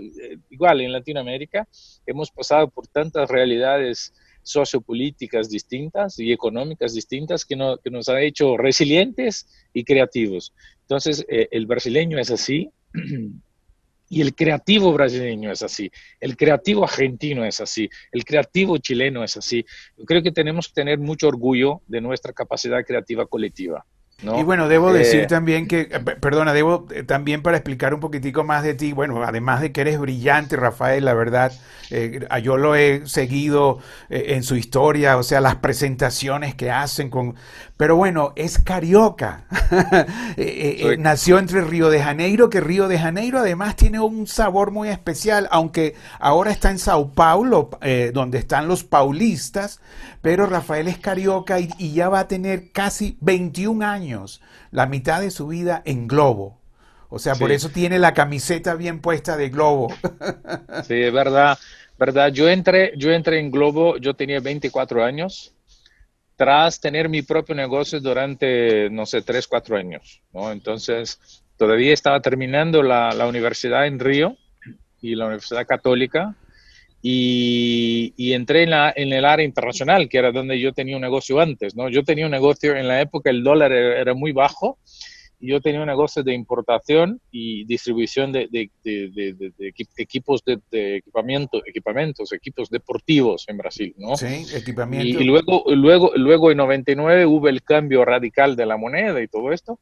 igual 0.51 0.81
en 0.81 0.93
Latinoamérica, 0.93 1.69
hemos 2.07 2.31
pasado 2.31 2.69
por 2.69 2.87
tantas 2.89 3.29
realidades 3.29 4.13
sociopolíticas 4.43 5.49
distintas 5.49 6.19
y 6.19 6.33
económicas 6.33 6.95
distintas 6.95 7.45
que, 7.45 7.57
no, 7.57 7.79
que 7.79 7.91
nos 7.91 8.09
ha 8.09 8.21
hecho 8.21 8.57
resilientes 8.57 9.49
y 9.73 9.85
creativos. 9.85 10.53
Entonces, 10.83 11.25
eh, 11.29 11.49
el 11.51 11.67
brasileño 11.67 12.19
es 12.19 12.31
así 12.31 12.71
y 14.09 14.21
el 14.21 14.35
creativo 14.35 14.93
brasileño 14.93 15.53
es 15.53 15.63
así, 15.63 15.91
el 16.19 16.37
creativo 16.37 16.85
argentino 16.85 17.45
es 17.45 17.61
así, 17.61 17.89
el 18.11 18.25
creativo 18.25 18.79
chileno 18.79 19.23
es 19.23 19.37
así. 19.37 19.65
Creo 20.05 20.23
que 20.23 20.33
tenemos 20.33 20.69
que 20.69 20.75
tener 20.75 20.99
mucho 20.99 21.29
orgullo 21.29 21.81
de 21.87 22.01
nuestra 22.01 22.33
capacidad 22.33 22.85
creativa 22.85 23.27
colectiva. 23.27 23.87
Y 24.23 24.43
bueno, 24.43 24.69
debo 24.69 24.93
decir 24.93 25.21
eh, 25.21 25.27
también 25.27 25.67
que, 25.67 25.89
eh, 25.91 26.01
perdona, 26.21 26.53
debo 26.53 26.87
eh, 26.91 27.05
también 27.05 27.43
para 27.43 27.57
explicar 27.57 27.95
un 27.95 28.01
poquitico 28.01 28.45
más 28.45 28.63
de 28.63 28.75
ti, 28.75 28.93
bueno, 28.93 29.23
además 29.23 29.63
de 29.63 29.73
que 29.73 29.81
eres 29.81 29.99
brillante, 29.99 30.57
Rafael, 30.57 31.05
la 31.05 31.15
verdad, 31.15 31.53
yo 32.45 32.57
lo 32.57 32.77
he 32.77 33.03
seguido 33.07 33.81
en 34.11 34.45
su 34.45 34.55
historia, 34.55 35.17
o 35.17 35.25
sea, 35.25 35.41
las 35.41 35.57
presentaciones 35.57 36.55
que 36.55 36.71
hacen 36.71 37.11
con... 37.11 37.35
Pero 37.77 37.97
bueno, 37.97 38.33
es 38.37 38.61
carioca. 38.61 39.47
nació 40.99 41.41
entre 41.41 41.63
Río 41.63 41.91
de 41.91 42.01
Janeiro, 42.01 42.49
que 42.49 42.61
Río 42.61 42.87
de 42.87 42.97
Janeiro 42.97 43.41
además 43.41 43.75
tiene 43.75 43.99
un 43.99 44.29
sabor 44.29 44.71
muy 44.71 44.89
especial, 44.89 45.49
aunque 45.51 45.97
ahora 46.21 46.53
está 46.53 46.71
en 46.71 46.79
Sao 46.79 47.11
Paulo, 47.11 47.71
donde 48.13 48.39
están 48.39 48.69
los 48.69 48.85
paulistas, 48.85 49.81
pero 50.23 50.47
Rafael 50.47 50.87
es 50.87 50.99
carioca 50.99 51.59
y 51.59 51.93
ya 51.93 52.09
va 52.09 52.21
a 52.21 52.29
tener 52.29 52.71
casi 52.71 53.17
21 53.21 53.85
años 53.85 54.10
la 54.71 54.87
mitad 54.87 55.21
de 55.21 55.31
su 55.31 55.49
vida 55.49 55.83
en 55.85 56.07
Globo. 56.07 56.59
O 57.09 57.19
sea, 57.19 57.35
por 57.35 57.51
eso 57.51 57.71
tiene 57.71 57.99
la 57.99 58.15
camiseta 58.15 58.75
bien 58.75 59.01
puesta 59.01 59.37
de 59.37 59.49
Globo. 59.49 59.93
Sí, 60.85 60.95
es 60.95 61.13
verdad, 61.13 61.59
verdad. 61.99 62.33
Yo 62.33 62.49
entré, 62.49 62.93
yo 62.97 63.11
entré 63.11 63.41
en 63.41 63.51
Globo, 63.51 63.97
yo 63.99 64.15
tenía 64.15 64.41
24 64.41 65.05
años, 65.05 65.53
tras 66.37 66.81
tener 66.81 67.09
mi 67.09 67.23
propio 67.23 67.55
negocio 67.55 68.01
durante, 68.01 68.89
no 68.91 69.05
sé, 69.07 69.23
3, 69.23 69.47
4 69.47 69.77
años. 69.77 70.23
¿no? 70.33 70.53
Entonces, 70.53 71.43
todavía 71.57 71.93
estaba 71.93 72.21
terminando 72.21 72.83
la, 72.83 73.13
la 73.13 73.27
universidad 73.27 73.87
en 73.87 73.99
Río 73.99 74.37
y 75.03 75.17
la 75.17 75.27
Universidad 75.27 75.67
Católica 75.67 76.35
y, 77.03 78.33
entré 78.33 78.65
en, 78.65 78.71
la, 78.71 78.93
en, 78.95 79.13
el 79.13 79.25
área 79.25 79.45
internacional, 79.45 80.09
que 80.09 80.19
era 80.19 80.33
donde 80.33 80.61
yo 80.61 80.73
tenía 80.73 80.97
un 80.97 81.03
negocio 81.03 81.41
antes, 81.41 81.75
¿no? 81.75 81.89
Yo 81.89 82.05
tenía 82.05 82.27
un 82.27 82.33
negocio, 82.33 82.77
en 82.77 82.89
la 82.89 83.01
época 83.01 83.31
el 83.31 83.43
dólar 83.43 83.73
era, 83.73 84.13
muy 84.13 84.33
bajo, 84.33 84.79
y 85.39 85.49
yo 85.49 85.63
tenía 85.63 85.81
un 85.81 85.87
negocio 85.87 86.23
de 86.23 86.35
importación 86.35 87.19
y 87.31 87.65
distribución 87.65 88.33
de, 88.33 88.49
de, 88.51 88.71
de, 88.85 89.73
equipos 89.97 90.43
de, 90.45 90.97
equipamiento, 90.97 91.63
equipamientos, 91.65 92.33
equipos 92.35 92.69
deportivos 92.69 93.47
en 93.49 93.57
Brasil, 93.57 93.95
¿no? 93.97 94.17
Sí, 94.17 94.45
equipamiento. 94.55 95.07
Y, 95.07 95.23
y, 95.23 95.25
luego, 95.25 95.65
luego, 95.69 96.13
luego 96.17 96.51
en 96.51 96.59
99 96.59 97.25
hubo 97.25 97.49
el 97.49 97.63
cambio 97.63 98.05
radical 98.05 98.57
de 98.57 98.67
la 98.67 98.77
moneda 98.77 99.23
y 99.23 99.29
todo 99.29 99.53
esto, 99.53 99.79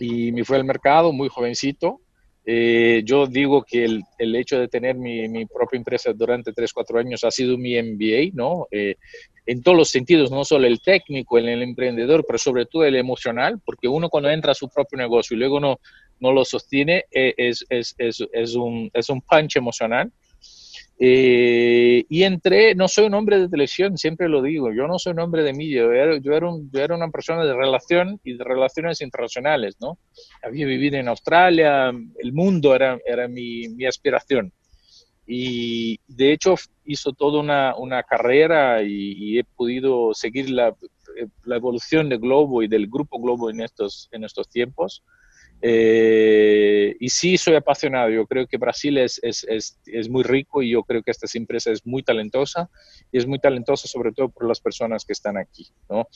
y 0.00 0.32
me 0.32 0.44
fue 0.44 0.56
al 0.56 0.64
mercado 0.64 1.12
muy 1.12 1.28
jovencito, 1.28 2.00
eh, 2.48 3.02
yo 3.04 3.26
digo 3.26 3.64
que 3.64 3.84
el, 3.84 4.04
el 4.18 4.36
hecho 4.36 4.60
de 4.60 4.68
tener 4.68 4.94
mi, 4.94 5.28
mi, 5.28 5.46
propia 5.46 5.78
empresa 5.78 6.12
durante 6.12 6.52
3, 6.52 6.72
4 6.72 7.00
años 7.00 7.24
ha 7.24 7.30
sido 7.32 7.58
mi 7.58 7.74
MBA, 7.82 8.30
¿no? 8.34 8.68
Eh, 8.70 8.94
en 9.46 9.62
todos 9.64 9.76
los 9.76 9.90
sentidos, 9.90 10.30
no 10.30 10.44
solo 10.44 10.68
el 10.68 10.80
técnico, 10.80 11.38
el, 11.38 11.48
emprendedor, 11.60 12.24
pero 12.24 12.38
sobre 12.38 12.66
todo 12.66 12.84
el 12.84 12.94
emocional, 12.94 13.60
porque 13.64 13.88
uno 13.88 14.08
cuando 14.08 14.30
entra 14.30 14.52
a 14.52 14.54
su 14.54 14.68
propio 14.68 14.96
negocio 14.96 15.36
y 15.36 15.40
luego 15.40 15.58
no, 15.58 15.80
no 16.20 16.32
lo 16.32 16.44
sostiene, 16.44 17.06
eh, 17.10 17.34
es, 17.36 17.66
es, 17.68 17.96
es, 17.98 18.24
es, 18.32 18.54
un, 18.54 18.90
es 18.94 19.08
un 19.08 19.20
punch 19.22 19.56
emocional 19.56 20.12
eh, 20.98 22.04
y 22.08 22.22
entré, 22.22 22.74
no 22.74 22.88
soy 22.88 23.06
un 23.06 23.14
hombre 23.14 23.38
de 23.38 23.48
televisión, 23.48 23.98
siempre 23.98 24.28
lo 24.28 24.40
digo, 24.40 24.72
yo 24.72 24.86
no 24.86 24.98
soy 24.98 25.12
un 25.12 25.20
hombre 25.20 25.42
de 25.42 25.52
media, 25.52 25.82
yo 25.82 25.92
era, 25.92 26.18
yo 26.18 26.32
era, 26.32 26.48
un, 26.48 26.70
yo 26.72 26.80
era 26.80 26.94
una 26.94 27.10
persona 27.10 27.44
de 27.44 27.54
relación 27.54 28.18
y 28.24 28.34
de 28.34 28.44
relaciones 28.44 29.02
internacionales, 29.02 29.76
¿no? 29.78 29.98
Había 30.42 30.66
vivido 30.66 30.96
en 30.96 31.08
Australia, 31.08 31.90
el 31.90 32.32
mundo 32.32 32.74
era, 32.74 32.98
era 33.04 33.28
mi, 33.28 33.68
mi 33.68 33.84
aspiración. 33.84 34.52
Y 35.26 35.98
de 36.06 36.32
hecho 36.32 36.54
hizo 36.84 37.12
toda 37.12 37.40
una, 37.40 37.74
una 37.76 38.02
carrera 38.04 38.82
y, 38.82 39.38
he 39.38 39.44
podido 39.44 40.14
seguir 40.14 40.48
la, 40.48 40.74
la, 41.44 41.56
evolución 41.56 42.08
de 42.08 42.16
Globo 42.16 42.62
y 42.62 42.68
del 42.68 42.86
grupo 42.86 43.20
Globo 43.20 43.50
en 43.50 43.60
estos, 43.60 44.08
en 44.12 44.24
estos 44.24 44.48
tiempos. 44.48 45.02
Eh, 45.62 46.96
y 47.00 47.08
sí, 47.08 47.36
soy 47.36 47.54
apasionado. 47.54 48.10
Yo 48.10 48.26
creo 48.26 48.46
que 48.46 48.58
Brasil 48.58 48.98
es, 48.98 49.18
es, 49.22 49.44
es, 49.48 49.78
es, 49.86 50.08
muy 50.08 50.22
rico 50.22 50.62
y 50.62 50.70
yo 50.70 50.82
creo 50.82 51.02
que 51.02 51.10
esta 51.10 51.26
empresa 51.34 51.70
es 51.70 51.86
muy 51.86 52.02
talentosa 52.02 52.68
y 53.10 53.18
es 53.18 53.26
muy 53.26 53.38
talentosa 53.38 53.88
sobre 53.88 54.12
todo 54.12 54.28
por 54.28 54.46
las 54.46 54.60
personas 54.60 55.04
que 55.04 55.12
están 55.12 55.36
aquí. 55.36 55.68
¿no? 55.88 56.08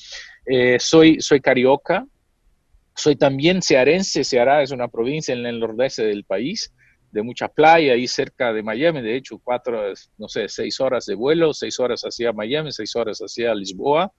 Eh, 0.46 0.78
soy, 0.78 1.20
soy 1.20 1.40
carioca, 1.40 2.06
soy 2.94 3.16
también 3.16 3.62
cearense. 3.62 4.24
Ceará 4.24 4.62
es 4.62 4.70
una 4.70 4.88
provincia 4.88 5.34
en 5.34 5.46
el 5.46 5.58
nordeste 5.58 6.02
del 6.04 6.24
país 6.24 6.72
de 7.10 7.22
mucha 7.22 7.48
playa, 7.48 7.94
ahí 7.94 8.06
cerca 8.06 8.52
de 8.52 8.62
Miami, 8.62 9.02
de 9.02 9.16
hecho, 9.16 9.40
cuatro, 9.42 9.92
no 10.16 10.28
sé, 10.28 10.48
seis 10.48 10.80
horas 10.80 11.06
de 11.06 11.14
vuelo, 11.14 11.52
seis 11.52 11.80
horas 11.80 12.02
hacia 12.02 12.32
Miami, 12.32 12.70
seis 12.70 12.94
horas 12.94 13.18
hacia 13.18 13.54
Lisboa. 13.54 14.12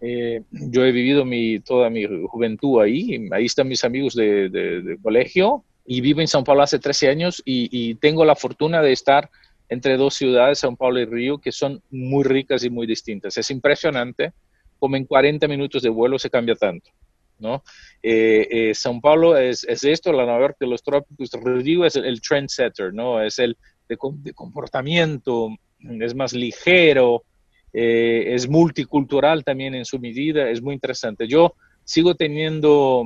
Eh, 0.00 0.42
yo 0.50 0.84
he 0.84 0.92
vivido 0.92 1.24
mi, 1.24 1.58
toda 1.60 1.88
mi 1.88 2.04
juventud 2.26 2.82
ahí, 2.82 3.28
ahí 3.32 3.46
están 3.46 3.68
mis 3.68 3.82
amigos 3.82 4.14
de, 4.14 4.98
colegio 5.02 5.64
y 5.86 6.00
vivo 6.00 6.20
en 6.20 6.26
São 6.26 6.44
Paulo 6.44 6.62
hace 6.62 6.78
13 6.78 7.08
años 7.08 7.42
y, 7.44 7.94
tengo 7.96 8.24
la 8.24 8.34
fortuna 8.34 8.82
de 8.82 8.92
estar 8.92 9.30
entre 9.68 9.96
dos 9.96 10.14
ciudades, 10.14 10.62
São 10.62 10.76
Paulo 10.76 11.00
y 11.00 11.06
Río, 11.06 11.38
que 11.38 11.50
son 11.50 11.82
muy 11.90 12.24
ricas 12.24 12.62
y 12.62 12.70
muy 12.70 12.86
distintas. 12.86 13.36
Es 13.36 13.50
impresionante 13.50 14.32
como 14.78 14.96
en 14.96 15.06
40 15.06 15.48
minutos 15.48 15.82
de 15.82 15.88
vuelo 15.88 16.18
se 16.18 16.30
cambia 16.30 16.54
tanto. 16.54 16.90
¿no? 17.38 17.62
Eh, 18.02 18.46
eh, 18.50 18.70
São 18.74 19.00
Paulo 19.00 19.36
es, 19.36 19.64
es, 19.64 19.84
esto, 19.84 20.12
la 20.12 20.24
Nueva 20.24 20.40
York 20.40 20.56
de 20.60 20.66
los 20.66 20.82
trópicos, 20.82 21.30
Río 21.42 21.84
es 21.84 21.96
el, 21.96 22.20
trendsetter, 22.20 22.92
¿no? 22.92 23.22
es 23.22 23.38
el 23.38 23.56
de, 23.88 23.96
de 24.22 24.32
comportamiento, 24.34 25.48
es 25.80 26.14
más 26.14 26.32
ligero, 26.32 27.24
eh, 27.78 28.34
es 28.34 28.48
multicultural 28.48 29.44
también 29.44 29.74
en 29.74 29.84
su 29.84 29.98
medida, 29.98 30.48
es 30.48 30.62
muy 30.62 30.72
interesante. 30.72 31.28
Yo 31.28 31.52
sigo 31.84 32.14
teniendo 32.14 33.04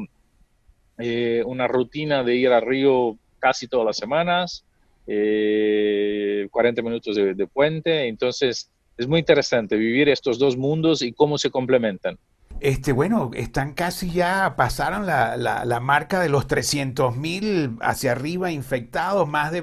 eh, 0.96 1.42
una 1.44 1.66
rutina 1.66 2.22
de 2.22 2.36
ir 2.36 2.50
a 2.50 2.60
Río 2.60 3.18
casi 3.40 3.66
todas 3.66 3.84
las 3.84 3.96
semanas, 3.96 4.64
40 5.06 5.08
eh, 5.08 6.48
minutos 6.84 7.16
de, 7.16 7.34
de 7.34 7.46
puente, 7.48 8.06
entonces 8.06 8.70
es 8.96 9.08
muy 9.08 9.18
interesante 9.18 9.76
vivir 9.76 10.08
estos 10.08 10.38
dos 10.38 10.56
mundos 10.56 11.02
y 11.02 11.12
cómo 11.14 11.36
se 11.36 11.50
complementan. 11.50 12.16
Este, 12.61 12.93
bueno, 12.93 13.31
están 13.35 13.73
casi 13.73 14.11
ya, 14.11 14.55
pasaron 14.57 15.07
la, 15.07 15.37
la, 15.37 15.81
marca 15.81 16.21
de 16.21 16.29
los 16.29 16.47
300 16.47 17.17
mil 17.17 17.76
hacia 17.81 18.12
arriba 18.12 18.50
infectados, 18.50 19.26
más 19.26 19.50
de 19.50 19.62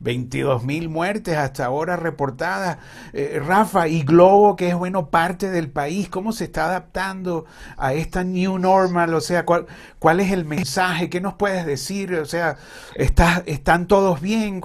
22 0.00 0.62
mil 0.64 0.88
muertes 0.88 1.36
hasta 1.36 1.66
ahora 1.66 1.96
reportadas. 1.96 2.78
Eh, 3.12 3.40
Rafa, 3.44 3.88
y 3.88 4.02
Globo, 4.02 4.54
que 4.54 4.68
es, 4.68 4.74
bueno, 4.74 5.10
parte 5.10 5.50
del 5.50 5.70
país, 5.70 6.08
¿cómo 6.08 6.32
se 6.32 6.44
está 6.44 6.66
adaptando 6.66 7.46
a 7.76 7.94
esta 7.94 8.22
new 8.22 8.58
normal? 8.58 9.12
O 9.14 9.20
sea, 9.20 9.44
¿cuál, 9.44 9.66
cuál 9.98 10.20
es 10.20 10.30
el 10.30 10.44
mensaje? 10.44 11.10
¿Qué 11.10 11.20
nos 11.20 11.34
puedes 11.34 11.66
decir? 11.66 12.14
O 12.14 12.26
sea, 12.26 12.56
¿está, 12.94 13.42
¿están 13.46 13.88
todos 13.88 14.20
bien? 14.20 14.60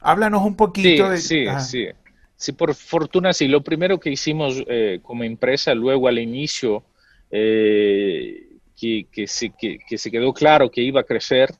Háblanos 0.00 0.42
un 0.42 0.54
poquito 0.54 1.08
de... 1.08 1.18
Sí, 1.18 1.46
sí. 1.60 1.88
Sí, 2.44 2.52
por 2.52 2.74
fortuna 2.74 3.32
sí. 3.32 3.48
Lo 3.48 3.62
primero 3.62 3.98
que 3.98 4.10
hicimos 4.10 4.62
eh, 4.66 5.00
como 5.02 5.24
empresa 5.24 5.72
luego 5.72 6.08
al 6.08 6.18
inicio, 6.18 6.84
eh, 7.30 8.58
que, 8.76 9.26
se, 9.26 9.48
que, 9.48 9.96
se, 9.96 10.10
quedó 10.10 10.34
claro 10.34 10.70
que 10.70 10.82
iba 10.82 11.00
a 11.00 11.04
crecer, 11.04 11.54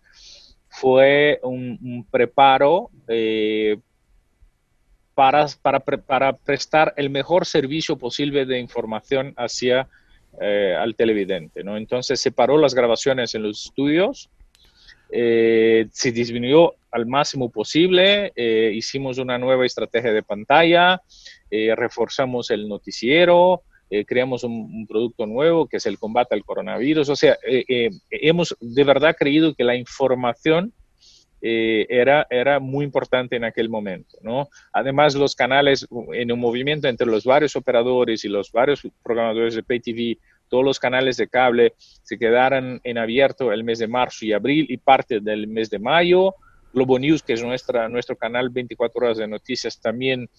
fue 0.68 1.40
un, 1.42 2.06
preparo 2.10 2.90
eh, 3.08 3.78
para, 5.14 5.46
para, 5.62 5.80
para, 5.80 6.36
prestar 6.36 6.92
el 6.98 7.08
mejor 7.08 7.46
servicio 7.46 7.96
posible 7.96 8.44
de 8.44 8.58
información 8.58 9.32
hacia 9.38 9.88
al 10.38 10.96
televidente. 10.96 11.64
¿no? 11.64 11.78
Entonces 11.78 12.20
separó 12.20 12.58
las 12.58 12.74
grabaciones 12.74 13.34
en 13.34 13.44
los 13.44 13.64
estudios, 13.64 14.28
se 15.10 16.12
disminuyó 16.12 16.74
al 16.94 17.06
máximo 17.06 17.50
posible. 17.50 18.32
Eh, 18.36 18.70
hicimos 18.72 19.18
una 19.18 19.36
nueva 19.36 19.66
estrategia 19.66 20.12
de 20.12 20.22
pantalla, 20.22 21.02
eh, 21.50 21.74
reforzamos 21.74 22.52
el 22.52 22.68
noticiero, 22.68 23.62
eh, 23.90 24.04
creamos 24.04 24.44
un, 24.44 24.86
producto 24.86 25.26
nuevo 25.26 25.66
que 25.66 25.78
es 25.78 25.86
el 25.86 25.98
combate 25.98 26.36
al 26.36 26.44
coronavirus. 26.44 27.08
O 27.08 27.16
sea, 27.16 27.36
hemos 27.42 28.56
de 28.60 28.84
verdad 28.84 29.16
creído 29.18 29.54
que 29.54 29.64
la 29.64 29.74
información 29.74 30.72
era, 31.46 32.26
era 32.30 32.58
muy 32.58 32.86
importante 32.86 33.36
en 33.36 33.44
aquel 33.44 33.68
momento. 33.68 34.16
¿no? 34.22 34.48
Además, 34.72 35.14
los 35.14 35.34
canales 35.34 35.86
en 36.12 36.32
un 36.32 36.40
movimiento 36.40 36.88
entre 36.88 37.08
los 37.08 37.24
varios 37.24 37.54
operadores 37.56 38.24
y 38.24 38.28
los 38.28 38.50
varios 38.50 38.80
programadores 39.02 39.54
de 39.54 39.62
Pay 39.62 39.80
TV 39.80 40.18
todos 40.54 40.64
los 40.64 40.78
canales 40.78 41.16
de 41.16 41.26
cable 41.26 41.74
se 42.04 42.16
quedaron 42.16 42.80
en 42.84 42.96
abierto 42.96 43.50
el 43.50 43.64
mes 43.64 43.80
de 43.80 43.88
marzo 43.88 44.24
y 44.24 44.32
abril 44.32 44.66
y 44.68 44.76
parte 44.76 45.18
del 45.18 45.48
mes 45.48 45.68
de 45.68 45.80
mayo. 45.80 46.32
Globo 46.72 46.96
News, 46.96 47.24
que 47.24 47.32
es 47.32 47.42
nuestra, 47.42 47.88
nuestro 47.88 48.14
canal 48.14 48.50
24 48.50 49.04
horas 49.04 49.18
de 49.18 49.26
noticias, 49.26 49.80
también 49.80 50.30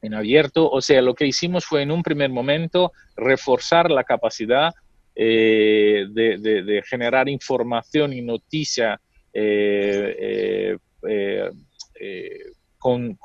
en 0.00 0.14
abierto. 0.14 0.70
O 0.70 0.80
sea, 0.80 1.02
lo 1.02 1.14
que 1.14 1.26
hicimos 1.26 1.66
fue 1.66 1.82
en 1.82 1.90
un 1.90 2.02
primer 2.02 2.30
momento 2.30 2.92
reforzar 3.14 3.90
la 3.90 4.04
capacidad 4.04 4.72
eh, 5.14 6.06
de, 6.08 6.82
generar 6.88 7.28
información 7.28 8.14
y 8.14 8.22
noticia 8.22 8.98
eh, 9.34 10.78
eh, 11.06 11.50
con, 12.78 13.18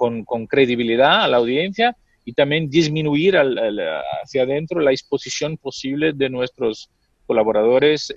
credibilidad 0.50 1.24
a 1.24 1.28
la 1.30 1.38
audiencia 1.38 1.96
y 2.26 2.34
también 2.34 2.70
disminuir 2.70 3.36
hacia 3.38 4.44
adentro 4.44 4.80
la 4.80 4.92
exposición 4.92 5.58
posible 5.58 6.14
de 6.14 6.30
nuestros 6.30 6.90
colaboradores 7.26 8.14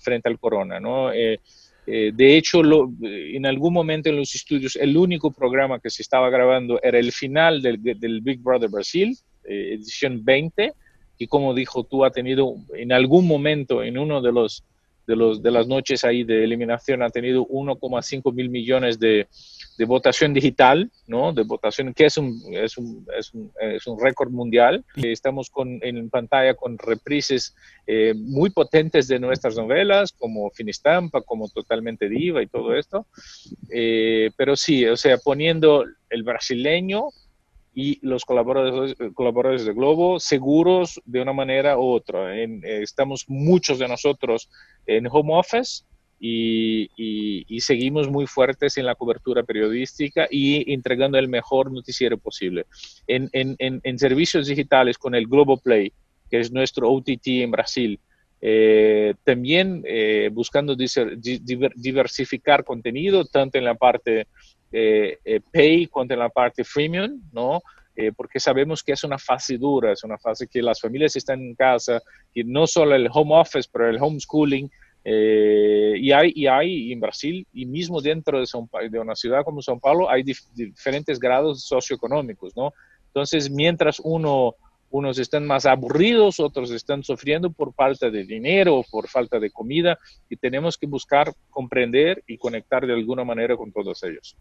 frente 0.00 0.28
al 0.28 0.38
corona. 0.38 0.80
¿no? 0.80 1.10
Eh, 1.90 2.12
de 2.14 2.36
hecho, 2.36 2.60
en 3.00 3.46
algún 3.46 3.72
momento 3.72 4.10
en 4.10 4.16
los 4.16 4.34
estudios, 4.34 4.76
el 4.76 4.94
único 4.94 5.30
programa 5.30 5.80
que 5.80 5.88
se 5.88 6.02
estaba 6.02 6.28
grabando 6.28 6.78
era 6.82 6.98
el 6.98 7.12
final 7.12 7.62
del, 7.62 7.78
Big 8.20 8.40
Brother 8.40 8.68
Brasil, 8.68 9.16
eh, 9.44 9.70
edición 9.72 10.22
20, 10.22 10.74
y 11.16 11.26
como 11.28 11.54
dijo 11.54 11.84
tú, 11.84 12.04
ha 12.04 12.10
tenido 12.10 12.56
en 12.74 12.92
algún 12.92 13.26
momento, 13.26 13.82
en 13.82 13.96
uno 13.96 14.20
de 14.20 14.32
los 14.32 14.64
de, 15.06 15.16
los, 15.16 15.42
de 15.42 15.50
las 15.50 15.66
noches 15.66 16.04
ahí 16.04 16.24
de 16.24 16.44
eliminación, 16.44 17.02
ha 17.02 17.08
tenido 17.08 17.46
1,5 17.46 18.34
mil 18.34 18.50
millones 18.50 18.98
de, 18.98 19.26
de 19.78 19.84
votación 19.84 20.34
digital, 20.34 20.90
¿no? 21.06 21.32
De 21.32 21.44
votación, 21.44 21.94
que 21.94 22.06
es 22.06 22.18
un, 22.18 22.42
es 22.52 22.76
un, 22.76 23.06
es 23.16 23.32
un, 23.32 23.52
es 23.60 23.86
un 23.86 23.98
récord 23.98 24.30
mundial. 24.30 24.84
Estamos 24.96 25.50
con, 25.50 25.78
en 25.82 26.10
pantalla 26.10 26.54
con 26.54 26.76
reprises 26.76 27.54
eh, 27.86 28.12
muy 28.16 28.50
potentes 28.50 29.06
de 29.06 29.20
nuestras 29.20 29.56
novelas, 29.56 30.12
como 30.12 30.50
Finistampa, 30.50 31.22
como 31.22 31.48
Totalmente 31.48 32.08
Diva 32.08 32.42
y 32.42 32.48
todo 32.48 32.74
esto. 32.74 33.06
Eh, 33.70 34.32
pero 34.36 34.56
sí, 34.56 34.84
o 34.84 34.96
sea, 34.96 35.16
poniendo 35.18 35.84
el 36.10 36.24
brasileño 36.24 37.10
y 37.72 38.04
los 38.04 38.24
colaboradores, 38.24 38.96
colaboradores 39.14 39.64
de 39.64 39.74
Globo 39.74 40.18
seguros 40.18 41.00
de 41.04 41.22
una 41.22 41.32
manera 41.32 41.78
u 41.78 41.84
otra. 41.84 42.36
En, 42.36 42.64
estamos 42.64 43.26
muchos 43.28 43.78
de 43.78 43.86
nosotros 43.86 44.50
en 44.86 45.06
home 45.08 45.38
office 45.38 45.84
y, 46.20 47.60
seguimos 47.60 48.08
muy 48.08 48.26
fuertes 48.26 48.78
en 48.78 48.86
la 48.86 48.94
cobertura 48.94 49.42
periodística 49.42 50.26
y 50.30 50.72
entregando 50.72 51.18
el 51.18 51.28
mejor 51.28 51.72
noticiero 51.72 52.16
posible. 52.18 52.66
En, 53.06 53.28
en, 53.32 53.98
servicios 53.98 54.46
digitales 54.46 54.96
con 54.98 55.14
el 55.14 55.28
Play 55.62 55.92
que 56.30 56.40
es 56.40 56.52
nuestro 56.52 56.90
OTT 56.90 57.26
en 57.26 57.50
Brasil, 57.50 58.00
eh, 58.40 59.14
también 59.24 59.82
eh, 59.84 60.30
buscando 60.32 60.76
diversificar 60.76 62.64
contenido, 62.64 63.24
tanto 63.24 63.58
en 63.58 63.64
la 63.64 63.74
parte 63.74 64.28
eh, 64.70 65.40
pay 65.52 65.86
cuanto 65.86 66.14
en 66.14 66.20
la 66.20 66.28
parte 66.28 66.64
freemium, 66.64 67.20
¿no? 67.32 67.60
porque 68.16 68.38
sabemos 68.38 68.84
que 68.84 68.92
es 68.92 69.02
una 69.02 69.18
fase 69.18 69.58
dura, 69.58 69.90
es 69.90 70.04
una 70.04 70.16
fase 70.18 70.46
que 70.46 70.62
las 70.62 70.80
familias 70.80 71.16
están 71.16 71.40
en 71.40 71.56
casa, 71.56 72.00
y 72.32 72.44
no 72.44 72.64
solo 72.68 72.94
el 72.94 73.08
home 73.12 73.34
office, 73.34 73.68
pero 73.72 73.90
el 73.90 74.00
homeschooling, 74.00 74.70
eh, 75.10 75.94
y, 75.96 76.12
hay, 76.12 76.32
y 76.34 76.46
hay 76.46 76.92
en 76.92 77.00
Brasil, 77.00 77.46
y 77.54 77.64
mismo 77.64 78.02
dentro 78.02 78.38
de, 78.38 78.98
una 78.98 79.14
ciudad 79.14 79.42
como 79.42 79.62
São 79.62 79.80
Paulo, 79.80 80.10
hay 80.10 80.22
diferentes 80.22 81.18
grados 81.18 81.64
socioeconómicos, 81.64 82.54
¿no? 82.54 82.74
Entonces, 83.06 83.50
mientras 83.50 84.02
uno, 84.04 84.54
unos 84.90 85.18
están 85.18 85.46
más 85.46 85.64
aburridos, 85.64 86.40
otros 86.40 86.70
están 86.72 87.02
sufriendo 87.02 87.50
por 87.50 87.72
falta 87.72 88.10
de 88.10 88.24
dinero, 88.24 88.84
por 88.90 89.08
falta 89.08 89.38
de 89.38 89.50
comida, 89.50 89.98
y 90.28 90.36
tenemos 90.36 90.76
que 90.76 90.86
buscar 90.86 91.32
comprender 91.48 92.22
y 92.26 92.36
conectar 92.36 92.86
de 92.86 92.92
alguna 92.92 93.24
manera 93.24 93.56
con 93.56 93.72
todos 93.72 94.02
ellos. 94.02 94.36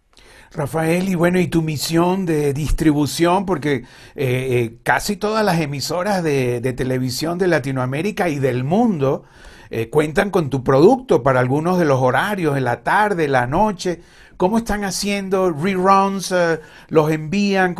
Rafael, 0.52 1.08
y 1.08 1.16
bueno, 1.16 1.40
y 1.40 1.48
tu 1.48 1.62
misión 1.62 2.26
de 2.26 2.52
distribución, 2.52 3.46
porque 3.46 3.76
eh, 3.76 3.86
eh, 4.16 4.78
casi 4.84 5.16
todas 5.16 5.46
las 5.46 5.62
emisoras 5.62 6.22
de, 6.26 6.60
de 6.60 6.74
televisión 6.74 7.38
de 7.38 7.48
Latinoamérica 7.48 8.28
y 8.28 8.40
del 8.40 8.66
mundo, 8.66 9.24
eh, 9.70 9.90
cuentan 9.90 10.32
con 10.32 10.50
tu 10.50 10.64
producto 10.64 11.24
para 11.24 11.40
algunos 11.40 11.80
de 11.80 11.86
los 11.86 12.02
horarios, 12.02 12.58
en 12.58 12.64
la 12.64 12.84
tarde, 12.84 13.26
en 13.26 13.32
la 13.34 13.48
noche. 13.48 14.02
¿Cómo 14.38 14.58
están 14.60 14.84
haciendo 14.84 15.52
reruns? 15.52 16.32
Eh, 16.32 16.60
¿Los 16.90 17.12
envían? 17.12 17.76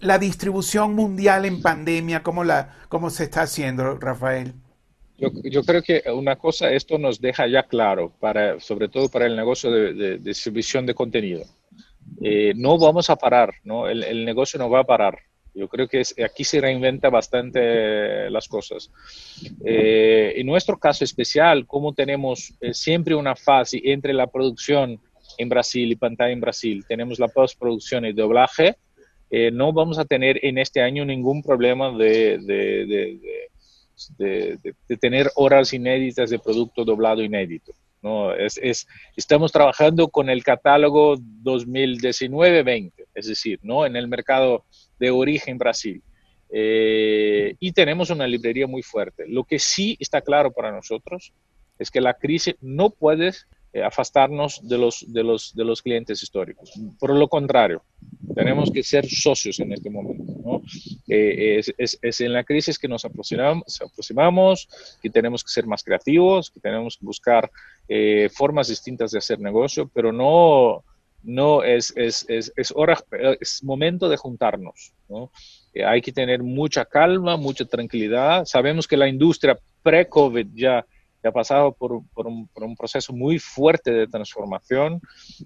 La 0.00 0.18
distribución 0.18 0.94
mundial 0.94 1.44
en 1.44 1.60
pandemia, 1.60 2.22
¿cómo, 2.22 2.44
la, 2.44 2.76
cómo 2.88 3.10
se 3.10 3.24
está 3.24 3.42
haciendo, 3.42 3.96
Rafael? 3.96 4.54
Yo, 5.18 5.64
creo 5.64 5.82
que 5.82 6.04
una 6.12 6.36
cosa, 6.36 6.70
esto 6.70 6.96
nos 6.96 7.20
deja 7.20 7.48
ya 7.48 7.64
claro, 7.64 8.12
para, 8.20 8.60
sobre 8.60 8.88
todo 8.88 9.08
para 9.08 9.26
el 9.26 9.34
negocio 9.34 9.68
de, 9.68 10.18
distribución 10.18 10.86
de 10.86 10.94
contenido. 10.94 11.42
Eh, 12.22 12.52
no 12.54 12.78
vamos 12.78 13.10
a 13.10 13.16
parar, 13.16 13.54
¿no? 13.64 13.88
El, 13.88 14.04
el, 14.04 14.24
negocio 14.24 14.60
no 14.60 14.70
va 14.70 14.80
a 14.80 14.84
parar. 14.84 15.18
Yo 15.58 15.66
creo 15.66 15.88
que 15.88 16.02
aquí 16.24 16.44
se 16.44 16.60
reinventa 16.60 17.10
bastante 17.10 18.30
las 18.30 18.46
cosas. 18.46 18.92
Eh, 19.64 20.34
en 20.36 20.46
nuestro 20.46 20.78
caso 20.78 21.02
especial, 21.02 21.66
como 21.66 21.92
tenemos 21.92 22.54
eh, 22.60 22.72
siempre 22.72 23.16
una 23.16 23.34
fase 23.34 23.80
entre 23.82 24.12
la 24.12 24.28
producción 24.28 25.00
en 25.36 25.48
Brasil 25.48 25.90
y 25.90 25.96
pantalla 25.96 26.32
en 26.32 26.40
Brasil, 26.40 26.84
tenemos 26.86 27.18
la 27.18 27.26
postproducción 27.26 28.04
y 28.04 28.12
doblaje, 28.12 28.76
eh, 29.30 29.50
no 29.50 29.72
vamos 29.72 29.98
a 29.98 30.04
tener 30.04 30.38
en 30.44 30.58
este 30.58 30.80
año 30.80 31.04
ningún 31.04 31.42
problema 31.42 31.90
de, 31.90 32.38
de, 32.38 32.86
de, 34.16 34.58
de, 34.88 34.96
tener 34.96 35.28
horas 35.34 35.72
inéditas 35.72 36.30
de 36.30 36.38
producto 36.38 36.84
doblado 36.84 37.20
inédito. 37.20 37.72
¿no? 38.00 38.32
Es, 38.32 38.58
es, 38.62 38.86
estamos 39.16 39.50
trabajando 39.50 40.08
con 40.08 40.30
el 40.30 40.44
catálogo 40.44 41.16
2019-20, 41.16 42.92
es 43.12 43.26
decir, 43.26 43.58
¿no? 43.62 43.84
en 43.84 43.96
el 43.96 44.06
mercado 44.06 44.64
de 44.98 45.10
origen 45.10 45.58
Brasil. 45.58 46.02
Eh, 46.50 47.54
y 47.58 47.72
tenemos 47.72 48.10
una 48.10 48.26
librería 48.26 48.66
muy 48.66 48.82
fuerte. 48.82 49.24
Lo 49.26 49.44
que 49.44 49.58
sí 49.58 49.96
está 50.00 50.20
claro 50.20 50.52
para 50.52 50.72
nosotros 50.72 51.32
es 51.78 51.90
que 51.90 52.00
la 52.00 52.14
crisis 52.14 52.56
no 52.60 52.90
puede 52.90 53.32
eh, 53.72 53.82
afastarnos 53.82 54.66
de 54.66 54.78
los, 54.78 55.04
de, 55.12 55.22
los, 55.22 55.54
de 55.54 55.64
los 55.64 55.82
clientes 55.82 56.22
históricos. 56.22 56.72
Por 56.98 57.14
lo 57.14 57.28
contrario, 57.28 57.82
tenemos 58.34 58.70
que 58.70 58.82
ser 58.82 59.06
socios 59.06 59.60
en 59.60 59.72
este 59.72 59.90
momento. 59.90 60.62
Eh, 61.06 61.60
es, 61.76 62.20
en 62.20 62.32
la 62.32 62.44
crisis 62.44 62.78
que 62.78 62.88
nos 62.88 63.04
aproximamos, 63.04 64.68
que 65.02 65.10
tenemos 65.10 65.44
que 65.44 65.50
ser 65.50 65.66
más 65.66 65.82
creativos, 65.82 66.50
que 66.50 66.60
tenemos 66.60 66.96
que 66.96 67.04
buscar 67.04 67.50
formas 68.32 68.68
distintas 68.68 69.12
de 69.12 69.18
hacer 69.18 69.40
negocio, 69.40 69.90
pero 69.94 70.12
no 70.12 70.84
no 71.22 71.62
es, 71.62 71.92
es, 71.96 72.24
es, 72.28 72.52
es, 72.56 72.72
hora, 72.74 72.98
es 73.40 73.62
momento 73.62 74.08
de 74.08 74.16
juntarnos. 74.16 74.92
¿no? 75.08 75.30
hay 75.86 76.00
que 76.00 76.12
tener 76.12 76.42
mucha 76.42 76.84
calma, 76.84 77.36
mucha 77.36 77.64
tranquilidad. 77.64 78.44
Sabemos 78.44 78.86
que 78.86 78.96
la 78.96 79.08
industria 79.08 79.58
pre-COVID 79.82 80.48
ya, 80.54 80.84
ha 81.24 81.32
pasado 81.32 81.72
por, 81.72 82.00
por, 82.14 82.26
un, 82.26 82.76
proceso 82.76 83.12
muy 83.12 83.38
fuerte 83.38 83.90
de 83.90 84.06
transformación. 84.06 85.00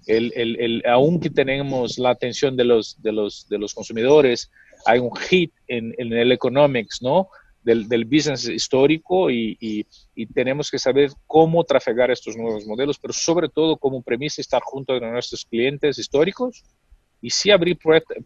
El, 0.07 0.31
el, 0.35 0.83
aunque 0.87 1.29
tenemos 1.29 1.97
la 1.97 2.11
atención 2.11 2.55
de 2.55 2.63
los, 2.63 3.01
de 3.01 3.11
los, 3.11 3.49
de 3.49 3.57
los 3.57 3.73
consumidores, 3.73 4.49
hay 4.85 4.99
un 4.99 5.13
hit 5.15 5.51
en, 5.67 5.93
en 5.97 6.13
el 6.13 6.31
economics, 6.31 7.01
¿no? 7.01 7.27
Del, 7.63 7.87
del 7.87 8.03
business 8.03 8.49
histórico 8.49 9.31
y, 9.31 9.57
y, 9.57 10.25
tenemos 10.33 10.69
que 10.69 10.77
saber 10.77 11.11
cómo 11.25 11.63
trafegar 11.63 12.11
estos 12.11 12.35
nuevos 12.35 12.65
modelos, 12.65 12.99
pero 12.99 13.13
sobre 13.13 13.47
todo 13.47 13.77
como 13.77 14.01
premisa 14.01 14.41
estar 14.41 14.61
junto 14.61 14.91
a 14.93 14.99
nuestros 14.99 15.45
clientes 15.45 15.97
históricos 15.97 16.65
y 17.23 17.29
sí 17.29 17.51
abrir 17.51 17.79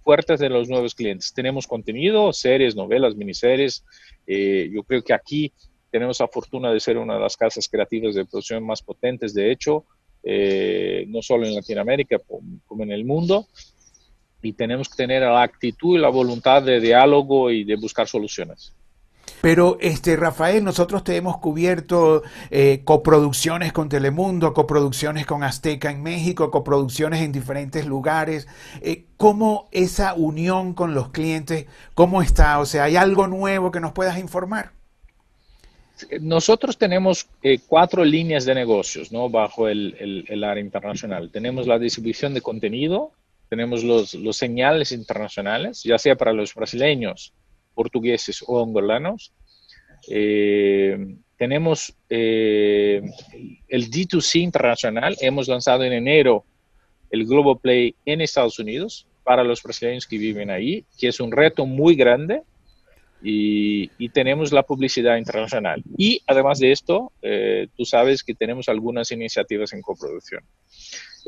puertas 0.04 0.40
de 0.40 0.50
los 0.50 0.68
nuevos 0.68 0.96
clientes. 0.96 1.32
Tenemos 1.32 1.68
contenido, 1.68 2.34
series, 2.34 2.76
novelas, 2.76 3.16
miniseries. 3.16 3.86
Eh, 4.26 4.72
yo 4.74 4.82
creo 4.82 5.04
que 5.04 5.14
aquí 5.14 5.54
tenemos 5.92 6.20
la 6.20 6.28
fortuna 6.28 6.74
de 6.74 6.80
ser 6.80 6.98
una 6.98 7.14
de 7.14 7.20
las 7.20 7.38
casas 7.38 7.70
creativas 7.70 8.16
de 8.16 8.26
producción 8.26 8.66
más 8.66 8.82
potentes, 8.82 9.36
de 9.36 9.52
hecho, 9.52 9.86
eh, 10.24 11.06
no 11.10 11.22
solo 11.22 11.46
en 11.46 11.54
Latinoamérica, 11.54 12.18
como 12.66 12.84
en 12.84 12.92
el 12.92 13.06
mundo. 13.06 13.46
Y 14.42 14.54
tenemos 14.54 14.90
que 14.90 14.96
tener 14.96 15.22
la 15.22 15.44
actitud 15.44 15.96
y 15.96 16.02
la 16.02 16.10
voluntad 16.10 16.64
de 16.64 16.80
diálogo 16.80 17.52
y 17.52 17.66
de 17.66 17.76
buscar 17.76 18.08
soluciones. 18.08 18.74
Pero, 19.42 19.78
este, 19.80 20.16
Rafael, 20.16 20.64
nosotros 20.64 21.04
te 21.04 21.16
hemos 21.16 21.38
cubierto 21.38 22.24
eh, 22.50 22.82
coproducciones 22.84 23.72
con 23.72 23.88
Telemundo, 23.90 24.54
coproducciones 24.54 25.26
con 25.26 25.44
Azteca 25.44 25.92
en 25.92 26.02
México, 26.02 26.50
coproducciones 26.50 27.22
en 27.22 27.32
diferentes 27.32 27.86
lugares. 27.86 28.48
Eh, 28.82 29.06
¿Cómo 29.18 29.68
esa 29.72 30.14
unión 30.16 30.74
con 30.74 30.94
los 30.94 31.10
clientes, 31.10 31.66
cómo 31.94 32.22
está? 32.22 32.60
O 32.60 32.66
sea, 32.66 32.86
¿hay 32.86 32.96
algo 32.96 33.28
nuevo 33.28 33.72
que 33.72 33.80
nos 33.80 33.92
puedas 33.92 34.18
informar? 34.18 34.72
Nosotros 36.22 36.78
tenemos 36.78 37.28
eh, 37.42 37.60
cuatro 37.68 38.06
líneas 38.06 38.46
de 38.46 38.54
negocios 38.54 39.12
¿no? 39.12 39.30
bajo 39.30 39.68
el, 39.68 40.44
área 40.44 40.64
internacional. 40.64 41.32
Tenemos 41.32 41.66
la 41.66 41.80
distribución 41.80 42.34
de 42.34 42.42
contenido, 42.42 43.12
tenemos 43.50 43.84
los, 43.84 44.14
los 44.14 44.38
señales 44.38 44.92
internacionales, 44.92 45.84
ya 45.84 45.98
sea 45.98 46.16
para 46.16 46.34
los 46.34 46.54
brasileños, 46.54 47.34
portugueses 47.78 48.44
o 48.48 48.64
angolanos. 48.64 49.32
Eh, 50.10 50.98
tenemos 51.38 51.94
eh, 52.10 53.02
el 53.68 53.92
D2C 53.92 54.42
internacional. 54.42 55.16
Hemos 55.22 55.48
lanzado 55.48 55.84
en 55.84 55.94
enero 55.94 56.44
el 57.12 57.26
Global 57.26 57.60
Play 57.62 57.96
en 58.04 58.22
Estados 58.22 58.58
Unidos 58.58 59.08
para 59.24 59.44
los 59.44 59.62
brasileños 59.62 60.08
que 60.08 60.18
viven 60.18 60.50
ahí, 60.50 60.84
que 60.98 61.10
es 61.10 61.20
un 61.20 61.32
reto 61.32 61.68
muy 61.68 61.96
grande. 61.96 62.42
Y, 63.22 64.10
tenemos 64.10 64.52
la 64.52 64.64
publicidad 64.64 65.18
internacional. 65.18 65.84
Y 65.98 66.22
además 66.26 66.60
de 66.60 66.72
esto, 66.72 67.12
eh, 67.22 67.68
tú 67.76 67.86
sabes 67.86 68.24
que 68.24 68.34
tenemos 68.34 68.70
algunas 68.70 69.12
iniciativas 69.12 69.74
en 69.74 69.82
coproducción. 69.82 70.44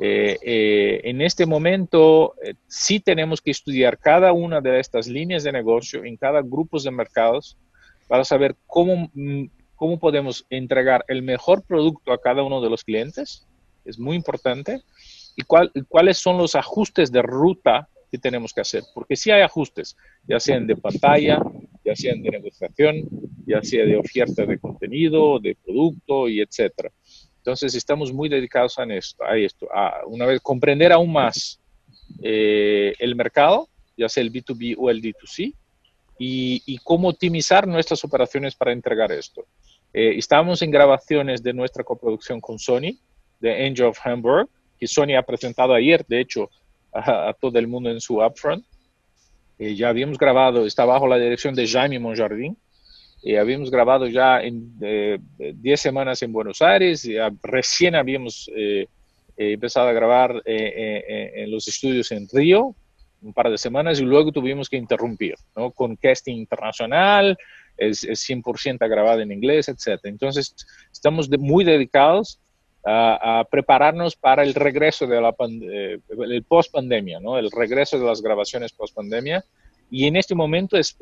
Eh, 0.01 0.37
eh, 0.41 1.01
en 1.03 1.21
este 1.21 1.45
momento 1.45 2.35
eh, 2.41 2.53
sí 2.67 3.01
tenemos 3.01 3.41
que 3.41 3.51
estudiar 3.51 3.97
cada 3.97 4.31
una 4.31 4.61
de 4.61 4.79
estas 4.79 5.07
líneas 5.07 5.43
de 5.43 5.51
negocio 5.51 6.05
en 6.05 6.15
cada 6.15 6.41
grupo 6.41 6.79
de 6.79 6.89
mercados 6.89 7.57
para 8.07 8.23
saber 8.23 8.55
cómo, 8.65 9.11
mm, 9.13 9.47
cómo 9.75 9.99
podemos 9.99 10.45
entregar 10.49 11.03
el 11.09 11.21
mejor 11.21 11.63
producto 11.63 12.13
a 12.13 12.21
cada 12.21 12.43
uno 12.43 12.61
de 12.61 12.69
los 12.69 12.85
clientes, 12.85 13.45
es 13.83 13.99
muy 13.99 14.15
importante, 14.15 14.81
y 15.35 15.41
cuál, 15.41 15.69
cuáles 15.89 16.17
son 16.17 16.37
los 16.37 16.55
ajustes 16.55 17.11
de 17.11 17.21
ruta 17.21 17.89
que 18.09 18.17
tenemos 18.17 18.53
que 18.53 18.61
hacer, 18.61 18.83
porque 18.93 19.17
si 19.17 19.31
hay 19.31 19.41
ajustes, 19.41 19.97
ya 20.25 20.39
sean 20.39 20.65
de 20.65 20.77
pantalla, 20.77 21.41
ya 21.83 21.95
sean 21.95 22.21
de 22.21 22.29
negociación, 22.29 23.07
ya 23.45 23.61
sea 23.61 23.85
de 23.85 23.97
oferta 23.97 24.45
de 24.45 24.59
contenido, 24.59 25.39
de 25.39 25.57
producto 25.61 26.29
y 26.29 26.39
etcétera. 26.39 26.89
Entonces 27.39 27.73
estamos 27.73 28.13
muy 28.13 28.29
dedicados 28.29 28.77
a 28.79 28.83
esto, 28.83 29.23
a 29.23 29.37
esto, 29.37 29.67
a 29.73 30.01
una 30.05 30.25
vez 30.25 30.41
comprender 30.41 30.91
aún 30.91 31.11
más 31.11 31.59
eh, 32.21 32.93
el 32.99 33.15
mercado, 33.15 33.69
ya 33.97 34.09
sea 34.09 34.21
el 34.21 34.31
B2B 34.31 34.75
o 34.77 34.89
el 34.89 35.01
D2C, 35.01 35.53
y, 36.21 36.77
cómo 36.83 37.07
optimizar 37.07 37.65
nuestras 37.65 38.03
operaciones 38.03 38.53
para 38.53 38.73
entregar 38.73 39.09
esto. 39.11 39.45
Eh, 39.93 40.15
estamos 40.17 40.61
en 40.61 40.69
grabaciones 40.69 41.41
de 41.41 41.53
nuestra 41.53 41.83
coproducción 41.83 42.41
con 42.41 42.59
Sony, 42.59 42.99
de 43.39 43.65
Angel 43.65 43.85
of 43.85 43.99
Hamburg, 44.05 44.49
que 44.77 44.85
Sony 44.85 45.15
ha 45.17 45.23
presentado 45.23 45.73
ayer, 45.73 46.05
de 46.07 46.19
hecho, 46.19 46.49
a, 46.91 47.33
todo 47.39 47.57
el 47.57 47.67
mundo 47.67 47.89
en 47.89 48.01
su 48.01 48.21
upfront. 48.21 48.65
Eh, 49.57 49.75
ya 49.75 49.89
habíamos 49.89 50.17
grabado, 50.17 50.65
está 50.65 50.83
bajo 50.83 51.07
la 51.07 51.17
dirección 51.17 51.55
de 51.55 51.67
Jaime 51.67 51.99
Monjardín, 51.99 52.57
eh, 53.23 53.37
habíamos 53.37 53.69
grabado 53.69 54.07
ya 54.07 54.41
en 54.41 54.77
10 54.79 55.21
eh, 55.39 55.77
semanas 55.77 56.21
en 56.21 56.31
Buenos 56.31 56.61
Aires, 56.61 57.07
recién 57.41 57.95
habíamos 57.95 58.49
eh, 58.55 58.87
empezado 59.37 59.89
a 59.89 59.93
grabar 59.93 60.41
en 60.45 61.51
los 61.51 61.67
estudios 61.67 62.11
en 62.11 62.27
Río, 62.31 62.75
un 63.21 63.33
par 63.33 63.49
de 63.49 63.57
semanas, 63.57 63.99
y 63.99 64.03
luego 64.03 64.31
tuvimos 64.31 64.69
que 64.69 64.77
interrumpir, 64.77 65.35
¿no? 65.55 65.71
Con 65.71 65.95
casting 65.95 66.35
internacional, 66.35 67.37
es, 67.77 68.03
es 68.03 68.29
100% 68.29 68.89
grabado 68.89 69.21
en 69.21 69.31
inglés, 69.31 69.69
etc. 69.69 69.99
Entonces, 70.03 70.55
estamos 70.91 71.29
muy 71.29 71.63
dedicados 71.63 72.39
a, 72.85 73.45
prepararnos 73.49 74.15
para 74.15 74.43
el 74.43 74.53
regreso 74.53 75.05
de 75.07 75.21
la 75.21 75.35
el 75.37 76.43
post 76.43 76.71
pandemia, 76.71 77.19
¿no? 77.19 77.37
El 77.37 77.51
regreso 77.51 77.99
de 77.99 78.05
las 78.05 78.21
grabaciones 78.21 78.71
post 78.71 78.95
pandemia 78.95 79.43
y 79.89 80.05
en 80.05 80.15
este 80.15 80.35
momento, 80.35 80.77
es, 80.77 80.95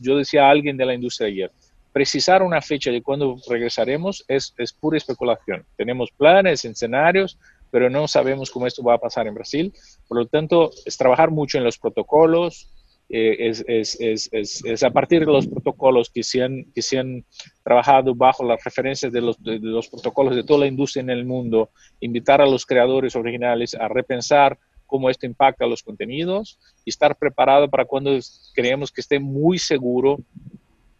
yo 0.00 0.16
decía 0.16 0.46
a 0.46 0.50
alguien 0.50 0.76
de 0.76 0.86
la 0.86 0.94
industria 0.94 1.28
ayer, 1.28 1.50
precisar 1.92 2.42
una 2.42 2.60
fecha 2.60 2.90
de 2.90 3.02
cuándo 3.02 3.36
regresaremos 3.48 4.24
es, 4.26 4.52
pura 4.80 4.96
especulación. 4.96 5.64
Tenemos 5.76 6.10
planes, 6.10 6.64
escenarios, 6.64 7.38
pero 7.70 7.88
no 7.88 8.08
sabemos 8.08 8.50
cómo 8.50 8.66
esto 8.66 8.82
va 8.82 8.94
a 8.94 8.98
pasar 8.98 9.26
en 9.26 9.34
Brasil. 9.34 9.72
Por 10.08 10.18
lo 10.18 10.26
tanto, 10.26 10.70
es 10.84 10.96
trabajar 10.96 11.30
mucho 11.30 11.58
en 11.58 11.64
los 11.64 11.78
protocolos, 11.78 12.68
eh, 13.08 13.52
es, 13.68 14.82
a 14.82 14.90
partir 14.90 15.20
de 15.20 15.32
los 15.32 15.46
protocolos 15.46 16.10
que 16.10 16.24
se 16.24 16.42
han, 16.42 17.24
trabajado 17.62 18.14
bajo 18.14 18.42
las 18.44 18.62
referencias 18.64 19.12
de 19.12 19.20
los 19.20 19.88
protocolos 19.88 20.34
de 20.34 20.42
toda 20.42 20.60
la 20.60 20.66
industria 20.66 21.02
en 21.02 21.10
el 21.10 21.24
mundo, 21.24 21.70
invitar 22.00 22.40
a 22.40 22.46
los 22.46 22.66
creadores 22.66 23.14
originales 23.14 23.74
a 23.74 23.86
repensar 23.86 24.58
cómo 24.94 25.10
esto 25.10 25.26
impacta 25.26 25.66
los 25.66 25.82
contenidos 25.82 26.56
y 26.84 26.90
estar 26.90 27.16
preparado 27.16 27.68
para 27.68 27.84
cuando 27.84 28.16
creemos 28.54 28.92
que 28.92 29.00
esté 29.00 29.18
muy 29.18 29.58
seguro 29.58 30.20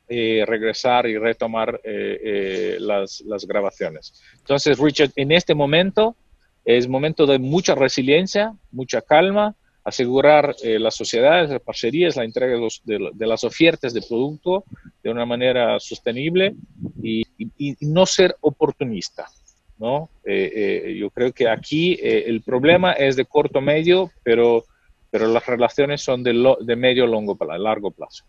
eh, 0.08 0.42
regresar 0.48 1.06
y 1.06 1.16
retomar 1.16 1.80
eh, 1.84 2.18
eh, 2.24 2.76
las, 2.80 3.20
las, 3.20 3.46
grabaciones. 3.46 4.20
Entonces, 4.38 4.80
Richard, 4.80 5.12
en 5.14 5.30
este 5.30 5.54
momento 5.54 6.16
es 6.64 6.88
momento 6.88 7.24
de 7.24 7.38
mucha 7.38 7.76
resiliencia, 7.76 8.52
mucha 8.72 9.00
calma, 9.00 9.54
asegurar 9.84 10.56
las 10.64 10.96
sociedades, 10.96 11.50
las 11.50 11.62
parcerías, 11.62 12.16
la 12.16 12.24
entrega 12.24 12.56
de, 12.56 13.10
de, 13.14 13.26
las 13.28 13.44
ofertas 13.44 13.94
de 13.94 14.02
producto 14.02 14.64
de 15.04 15.10
una 15.10 15.24
manera 15.24 15.78
sostenible 15.78 16.56
y, 17.00 17.22
y 17.38 17.76
no 17.82 18.06
ser 18.06 18.34
oportunista. 18.40 19.28
¿No? 19.78 20.08
Eh, 20.24 20.82
eh, 20.86 20.96
yo 20.96 21.10
creo 21.10 21.32
que 21.32 21.48
aquí 21.48 21.94
eh, 21.94 22.24
el 22.26 22.42
problema 22.42 22.92
es 22.92 23.16
de 23.16 23.24
corto 23.24 23.60
medio, 23.60 24.10
pero, 24.22 24.64
pero 25.10 25.26
las 25.26 25.46
relaciones 25.46 26.00
son 26.00 26.22
de, 26.22 26.32
lo, 26.32 26.56
de 26.60 26.76
medio 26.76 27.06
longo, 27.06 27.36
largo 27.58 27.90
plazo. 27.90 28.24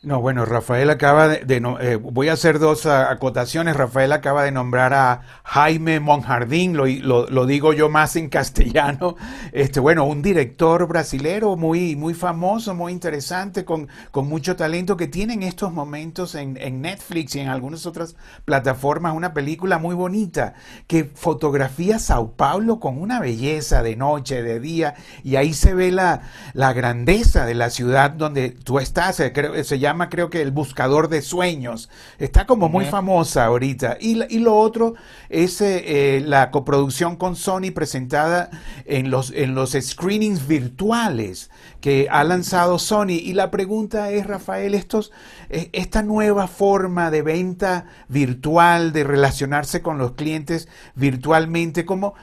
No, 0.00 0.20
bueno, 0.20 0.44
Rafael 0.44 0.90
acaba 0.90 1.26
de, 1.26 1.56
eh, 1.80 1.96
voy 1.96 2.28
a 2.28 2.34
hacer 2.34 2.60
dos 2.60 2.86
acotaciones. 2.86 3.74
Rafael 3.74 4.12
acaba 4.12 4.44
de 4.44 4.52
nombrar 4.52 4.94
a 4.94 5.22
Jaime 5.42 5.98
Monjardín, 5.98 6.76
lo, 6.76 6.86
lo, 6.86 7.46
digo 7.46 7.72
yo 7.72 7.88
más 7.88 8.14
en 8.14 8.28
castellano. 8.30 9.16
Este, 9.50 9.80
bueno, 9.80 10.04
un 10.04 10.22
director 10.22 10.86
brasilero 10.86 11.56
muy, 11.56 11.96
muy 11.96 12.14
famoso, 12.14 12.76
muy 12.76 12.92
interesante, 12.92 13.64
con, 13.64 13.88
con 14.12 14.28
mucho 14.28 14.54
talento, 14.54 14.96
que 14.96 15.08
tiene 15.08 15.32
en 15.32 15.42
estos 15.42 15.72
momentos 15.72 16.36
en, 16.36 16.56
en, 16.58 16.80
Netflix 16.80 17.34
y 17.34 17.40
en 17.40 17.48
algunas 17.48 17.84
otras 17.84 18.14
plataformas 18.44 19.16
una 19.16 19.34
película 19.34 19.78
muy 19.78 19.96
bonita 19.96 20.54
que 20.86 21.10
fotografía 21.12 21.98
Sao 21.98 22.36
Paulo 22.36 22.78
con 22.78 23.02
una 23.02 23.18
belleza 23.18 23.82
de 23.82 23.96
noche, 23.96 24.44
de 24.44 24.60
día, 24.60 24.94
y 25.24 25.34
ahí 25.34 25.52
se 25.54 25.74
ve 25.74 25.90
la, 25.90 26.22
la 26.52 26.72
grandeza 26.72 27.46
de 27.46 27.56
la 27.56 27.70
ciudad 27.70 28.12
donde 28.12 28.50
tú 28.50 28.78
estás. 28.78 29.18
Eh, 29.18 29.32
creo, 29.32 29.64
se 29.64 29.80
llama 29.80 29.87
llama 29.88 30.10
creo 30.10 30.28
que 30.28 30.42
El 30.42 30.50
Buscador 30.50 31.08
de 31.08 31.22
Sueños. 31.22 31.88
Está 32.18 32.46
como 32.46 32.68
muy 32.68 32.84
famosa 32.84 33.46
ahorita. 33.46 33.96
Y, 34.00 34.22
y, 34.34 34.38
lo 34.38 34.56
otro 34.56 34.94
es 35.30 35.60
eh, 35.60 36.16
eh, 36.16 36.20
la 36.20 36.50
coproducción 36.50 37.16
con 37.16 37.36
Sony 37.36 37.72
presentada 37.74 38.50
en 38.84 39.10
los, 39.10 39.30
en 39.30 39.54
los 39.54 39.72
screenings 39.72 40.46
virtuales 40.46 41.50
que 41.80 42.08
ha 42.10 42.22
lanzado 42.24 42.78
Sony. 42.78 43.18
Y 43.22 43.32
la 43.32 43.50
pregunta 43.50 44.10
es, 44.10 44.26
Rafael, 44.26 44.74
estos, 44.74 45.10
eh, 45.48 45.70
esta 45.72 46.02
nueva 46.02 46.48
forma 46.48 47.10
de 47.10 47.22
venta 47.22 47.86
virtual, 48.08 48.92
de 48.92 49.04
relacionarse 49.04 49.80
con 49.80 49.96
los 49.96 50.12
clientes 50.12 50.68
virtualmente, 50.94 51.86
¿cómo, 51.86 52.14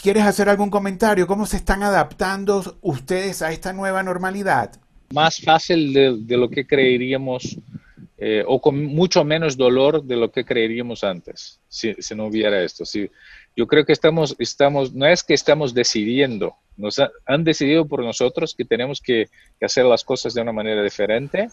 ¿quieres 0.00 0.24
hacer 0.24 0.48
algún 0.48 0.70
comentario? 0.70 1.26
¿Cómo 1.26 1.46
se 1.46 1.56
están 1.56 1.82
adaptando 1.82 2.78
ustedes 2.82 3.42
a 3.42 3.50
esta 3.50 3.72
nueva 3.72 4.02
normalidad? 4.04 4.72
Más 5.12 5.40
fácil 5.40 5.92
de, 5.92 6.36
lo 6.36 6.48
que 6.48 6.66
creeríamos 6.66 7.58
eh, 8.16 8.44
o 8.46 8.60
con 8.60 8.84
mucho 8.84 9.24
menos 9.24 9.56
dolor 9.56 10.04
de 10.04 10.16
lo 10.16 10.30
que 10.30 10.44
creeríamos 10.44 11.02
antes, 11.04 11.60
si, 11.68 11.94
no 12.14 12.26
hubiera 12.26 12.62
esto. 12.62 12.84
Si, 12.84 13.10
yo 13.56 13.66
creo 13.66 13.84
que 13.84 13.92
estamos, 13.92 14.36
estamos, 14.38 14.92
no 14.92 15.06
es 15.06 15.22
que 15.22 15.34
estamos 15.34 15.74
decidiendo, 15.74 16.54
nos 16.76 17.00
han 17.26 17.44
decidido 17.44 17.86
por 17.86 18.04
nosotros 18.04 18.54
que 18.54 18.64
tenemos 18.64 19.00
que, 19.00 19.28
hacer 19.60 19.84
las 19.84 20.04
cosas 20.04 20.34
de 20.34 20.42
una 20.42 20.52
manera 20.52 20.82
diferente 20.82 21.48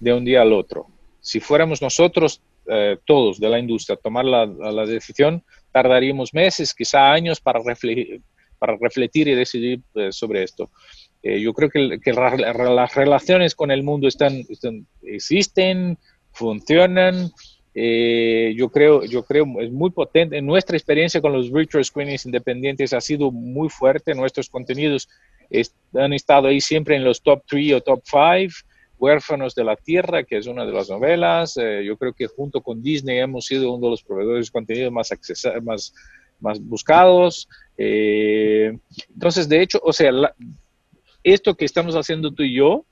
de 0.00 0.12
un 0.12 0.24
día 0.24 0.42
al 0.42 0.52
otro. 0.52 0.86
Si 1.20 1.40
fuéramos 1.40 1.80
nosotros, 1.80 2.42
eh, 2.68 2.98
todos 3.06 3.40
de 3.40 3.48
la 3.48 3.58
industria, 3.58 3.94
a 3.94 4.02
tomar 4.02 4.24
la, 4.24 4.46
la, 4.46 4.84
decisión, 4.84 5.42
tardaríamos 5.72 6.34
meses, 6.34 6.74
quizá 6.74 7.12
años 7.12 7.40
para 7.40 7.60
refletir, 7.60 8.20
para 8.58 8.76
refletir 8.80 9.28
y 9.28 9.34
decidir 9.34 9.80
eh, 9.94 10.10
sobre 10.10 10.42
esto. 10.42 10.70
Eh, 11.26 11.40
yo 11.40 11.54
creo 11.54 11.70
que, 11.70 12.12
las 12.12 12.94
relaciones 12.94 13.54
con 13.54 13.70
el 13.70 13.82
mundo 13.82 14.06
están, 14.06 14.44
existen, 15.02 15.96
funcionan. 16.32 17.32
Eh, 17.74 18.54
yo 18.56 18.68
creo, 18.68 19.04
yo 19.04 19.24
creo 19.24 19.46
es 19.60 19.72
muy 19.72 19.90
potente. 19.90 20.42
Nuestra 20.42 20.76
experiencia 20.76 21.22
con 21.22 21.32
los 21.32 21.50
virtual 21.50 21.82
screenings 21.82 22.26
independientes 22.26 22.92
ha 22.92 23.00
sido 23.00 23.30
muy 23.30 23.70
fuerte. 23.70 24.14
Nuestros 24.14 24.50
contenidos 24.50 25.08
han 25.94 26.12
estado 26.12 26.48
ahí 26.48 26.60
siempre 26.60 26.96
en 26.96 27.04
los 27.04 27.22
top 27.22 27.42
3 27.48 27.72
o 27.72 27.80
top 27.80 28.02
5. 28.04 28.54
Huérfanos 28.98 29.54
de 29.54 29.64
la 29.64 29.76
Tierra, 29.76 30.24
que 30.24 30.36
es 30.36 30.46
una 30.46 30.66
de 30.66 30.72
las 30.72 30.90
novelas. 30.90 31.54
yo 31.56 31.96
creo 31.96 32.12
que 32.12 32.26
junto 32.26 32.60
con 32.60 32.82
Disney 32.82 33.18
hemos 33.18 33.46
sido 33.46 33.72
uno 33.72 33.86
de 33.86 33.90
los 33.92 34.02
proveedores 34.02 34.46
de 34.46 34.52
contenido 34.52 34.90
más, 34.90 35.10
más, 35.62 35.94
más 36.40 36.60
buscados. 36.60 37.48
Eh, 37.76 38.76
entonces, 39.12 39.48
de 39.48 39.62
hecho, 39.62 39.80
o 39.82 39.92
sea, 39.92 40.12
esto 41.24 41.54
que 41.54 41.64
estamos 41.64 41.96
haciendo 41.96 42.30
tú 42.30 42.42
y 42.42 42.54
yo 42.54 42.84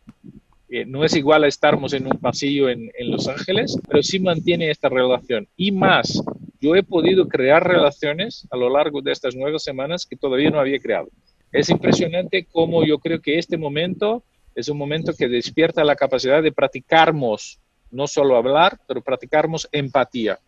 eh, 0.70 0.86
no 0.86 1.04
es 1.04 1.14
igual 1.14 1.44
a 1.44 1.48
estarmos 1.48 1.92
en 1.92 2.06
un 2.06 2.18
pasillo 2.18 2.70
en, 2.70 2.90
Los 3.00 3.28
Ángeles, 3.28 3.78
pero 3.86 4.02
sí 4.02 4.18
mantiene 4.18 4.70
esta 4.70 4.88
relación. 4.88 5.46
Y 5.54 5.70
más, 5.70 6.22
yo 6.60 6.74
he 6.74 6.82
podido 6.82 7.28
crear 7.28 7.62
relaciones 7.62 8.48
a 8.50 8.56
lo 8.56 8.70
largo 8.70 9.02
de 9.02 9.12
estas 9.12 9.36
nueve 9.36 9.58
semanas 9.58 10.06
que 10.06 10.16
todavía 10.16 10.50
no 10.50 10.58
había 10.58 10.80
creado. 10.80 11.08
Es 11.52 11.68
impresionante 11.68 12.46
cómo 12.50 12.86
yo 12.86 12.98
creo 12.98 13.20
que 13.20 13.38
este 13.38 13.58
momento 13.58 14.24
es 14.54 14.70
un 14.70 14.78
momento 14.78 15.12
que 15.12 15.28
despierta 15.28 15.84
la 15.84 15.94
capacidad 15.94 16.42
de 16.42 16.52
practicarnos, 16.52 17.60
no 17.90 18.06
solo 18.06 18.36
hablar, 18.36 18.78
pero 18.88 19.02
practicarnos 19.02 19.68
empatía 19.72 20.38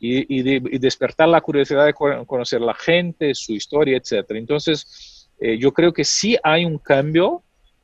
y, 0.00 0.78
despertar 0.78 1.28
la 1.28 1.40
curiosidad 1.40 1.86
de 1.86 1.94
conocer 1.94 2.60
la 2.60 2.74
gente, 2.74 3.34
su 3.34 3.54
historia, 3.54 3.96
etc. 3.96 4.30
Entonces, 4.32 5.15
eh, 5.38 5.58
yo 5.58 5.72
creo 5.72 5.92
que 5.92 6.04
sí 6.04 6.36
hay 6.42 6.64
un 6.64 6.78
cambio 6.78 7.42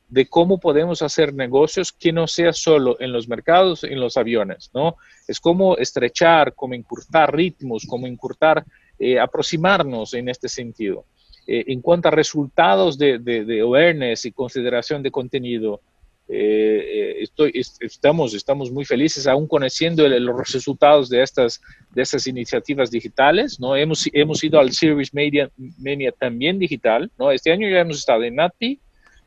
de 0.09 0.27
cómo 0.27 0.59
podemos 0.59 1.01
hacer 1.01 1.33
negocios 1.33 1.91
que 1.91 2.11
no 2.11 2.27
sea 2.27 2.53
solo 2.53 2.97
en 2.99 3.11
los 3.11 3.27
mercados, 3.27 3.83
en 3.83 3.99
los 3.99 4.15
aviones, 4.15 4.69
¿no? 4.73 4.95
Es 5.27 5.39
como 5.39 5.75
estrechar, 5.77 6.53
como 6.53 6.75
encurtar 6.75 7.35
ritmos, 7.35 7.85
como 7.87 8.05
encurtar, 8.05 8.63
eh, 8.99 9.19
aproximarnos 9.19 10.13
en 10.13 10.29
este 10.29 10.49
sentido. 10.49 11.05
Eh, 11.47 11.65
en 11.67 11.81
cuanto 11.81 12.09
a 12.09 12.11
resultados 12.11 12.97
de, 12.97 13.17
de, 13.17 13.43
de 13.43 13.61
awareness 13.61 14.25
y 14.25 14.31
consideración 14.31 15.01
de 15.01 15.11
contenido, 15.11 15.81
eh, 16.27 17.17
estoy, 17.21 17.51
estamos, 17.53 18.33
estamos 18.33 18.71
muy 18.71 18.85
felices 18.85 19.27
aún 19.27 19.47
conociendo 19.47 20.07
los 20.07 20.53
resultados 20.53 21.09
de 21.09 21.21
estas, 21.21 21.61
de 21.91 22.01
estas 22.01 22.25
iniciativas 22.27 22.89
digitales. 22.89 23.59
¿no? 23.59 23.75
Hemos, 23.75 24.09
hemos 24.13 24.43
ido 24.43 24.59
al 24.59 24.71
Series 24.71 25.13
Media, 25.13 25.49
Media 25.79 26.11
también 26.11 26.59
digital. 26.59 27.11
¿no? 27.17 27.31
Este 27.31 27.51
año 27.51 27.69
ya 27.69 27.79
hemos 27.79 27.97
estado 27.97 28.23
en 28.23 28.35
NATI, 28.35 28.79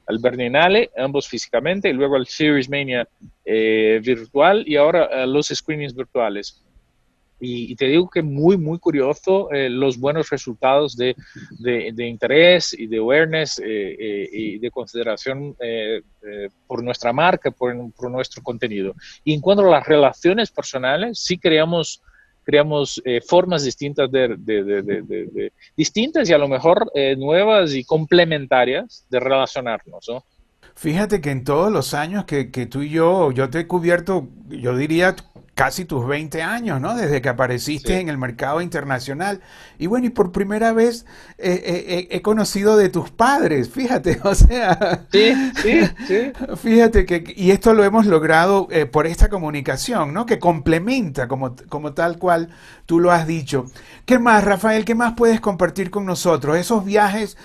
al 0.06 0.18
Berninale, 0.18 0.90
ambos 0.96 1.28
físicamente, 1.28 1.90
y 1.90 1.92
luego 1.92 2.16
al 2.16 2.26
Series 2.26 2.68
Mania 2.68 3.08
eh, 3.44 4.00
virtual 4.02 4.64
y 4.66 4.76
ahora 4.76 5.04
a 5.04 5.26
los 5.26 5.48
screenings 5.48 5.94
virtuales. 5.94 6.62
Y, 7.38 7.76
te 7.76 7.86
digo 7.86 8.08
que 8.08 8.22
muy, 8.22 8.56
muy 8.56 8.78
curioso 8.78 9.52
eh, 9.52 9.68
los 9.68 9.98
buenos 9.98 10.30
resultados 10.30 10.96
de, 10.96 11.14
de, 11.58 12.06
interés 12.06 12.72
y 12.72 12.86
de 12.86 12.96
awareness 12.96 13.58
eh, 13.58 13.64
eh, 13.66 14.28
y 14.32 14.58
de 14.58 14.70
consideración 14.70 15.54
por 16.66 16.82
nuestra 16.82 17.12
marca, 17.12 17.50
por, 17.50 17.74
por, 17.92 18.10
nuestro 18.10 18.42
contenido. 18.42 18.94
Y 19.22 19.34
en 19.34 19.40
cuanto 19.40 19.66
a 19.66 19.70
las 19.70 19.86
relaciones 19.86 20.50
personales, 20.50 21.18
sí 21.20 21.36
creamos, 21.36 22.02
creamos 22.42 23.02
formas 23.26 23.64
distintas 23.64 24.10
de, 24.10 24.34
de, 24.38 25.52
distintas 25.76 26.28
y 26.30 26.32
a 26.32 26.38
lo 26.38 26.48
mejor 26.48 26.90
nuevas 27.18 27.74
y 27.74 27.84
complementarias 27.84 29.04
de 29.10 29.20
relacionarnos. 29.20 30.06
¿no? 30.08 30.24
Fíjate 30.74 31.20
que 31.20 31.30
en 31.30 31.44
todos 31.44 31.72
los 31.72 31.94
años 31.94 32.24
que, 32.24 32.50
que, 32.50 32.66
tú 32.66 32.82
y 32.82 32.90
yo, 32.90 33.30
yo 33.30 33.48
te 33.50 33.60
he 33.60 33.66
cubierto, 33.66 34.28
yo 34.48 34.76
diría 34.76 35.16
casi 35.56 35.86
tus 35.86 36.06
20 36.06 36.42
años, 36.42 36.82
¿no? 36.82 36.94
Desde 36.94 37.22
que 37.22 37.30
apareciste 37.30 37.98
en 37.98 38.10
el 38.10 38.18
mercado 38.18 38.60
internacional. 38.60 39.40
Y 39.78 39.86
bueno, 39.86 40.06
y 40.06 40.10
por 40.10 40.30
primera 40.30 40.74
vez 40.74 41.06
eh, 41.38 41.62
eh, 41.64 41.84
eh, 41.88 42.08
he 42.10 42.20
conocido 42.20 42.76
de 42.76 42.90
tus 42.90 43.10
padres, 43.10 43.70
fíjate, 43.70 44.20
o 44.22 44.34
sea. 44.34 45.06
Sí, 45.10 45.32
sí, 45.62 45.80
sí. 46.06 46.32
Fíjate 46.62 47.06
que, 47.06 47.32
y 47.34 47.52
esto 47.52 47.72
lo 47.72 47.84
hemos 47.84 48.04
logrado 48.04 48.68
por 48.92 49.06
esta 49.06 49.30
comunicación, 49.30 50.12
¿no? 50.12 50.26
Que 50.26 50.38
complementa, 50.38 51.26
como, 51.26 51.56
como 51.70 51.94
tal 51.94 52.18
cual 52.18 52.50
tú 52.86 53.00
lo 53.00 53.12
has 53.12 53.26
dicho. 53.26 53.66
¿Qué 54.04 54.18
más, 54.18 54.44
Rafael? 54.44 54.84
¿Qué 54.84 54.94
más 54.94 55.14
puedes 55.16 55.40
compartir 55.40 55.90
con 55.90 56.06
nosotros? 56.06 56.56
Esos 56.56 56.84
viajes, 56.84 57.36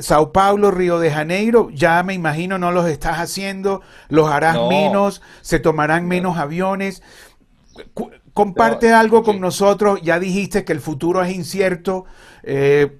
Sao 0.00 0.32
Paulo, 0.32 0.70
Río 0.70 0.98
de 0.98 1.10
Janeiro, 1.10 1.70
ya 1.72 2.02
me 2.02 2.14
imagino 2.14 2.58
no 2.58 2.72
los 2.72 2.88
estás 2.88 3.18
haciendo, 3.18 3.82
los 4.08 4.30
harás 4.30 4.58
menos, 4.68 5.22
se 5.40 5.60
tomarán 5.60 6.08
menos 6.08 6.36
aviones. 6.36 7.02
Comparte 8.32 8.92
algo 8.92 9.22
con 9.22 9.40
nosotros, 9.40 10.00
ya 10.02 10.18
dijiste 10.18 10.64
que 10.64 10.72
el 10.72 10.80
futuro 10.80 11.22
es 11.22 11.34
incierto. 11.34 12.04
Eh, 12.42 12.96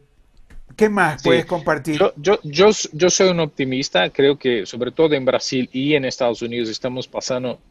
¿Qué 0.77 0.89
más 0.89 1.23
puedes 1.23 1.45
compartir? 1.45 2.01
Yo, 2.17 2.41
yo, 2.43 2.71
yo, 2.93 3.11
soy 3.11 3.29
un 3.29 3.41
optimista, 3.41 4.09
creo 4.11 4.39
que 4.39 4.65
sobre 4.65 4.93
todo 4.93 5.15
en 5.15 5.25
Brasil 5.25 5.69
y 5.73 5.95
en 5.95 6.05
Estados 6.05 6.41
Unidos 6.43 6.71
estamos 6.71 7.07
pasando 7.07 7.53
eh, 7.53 7.70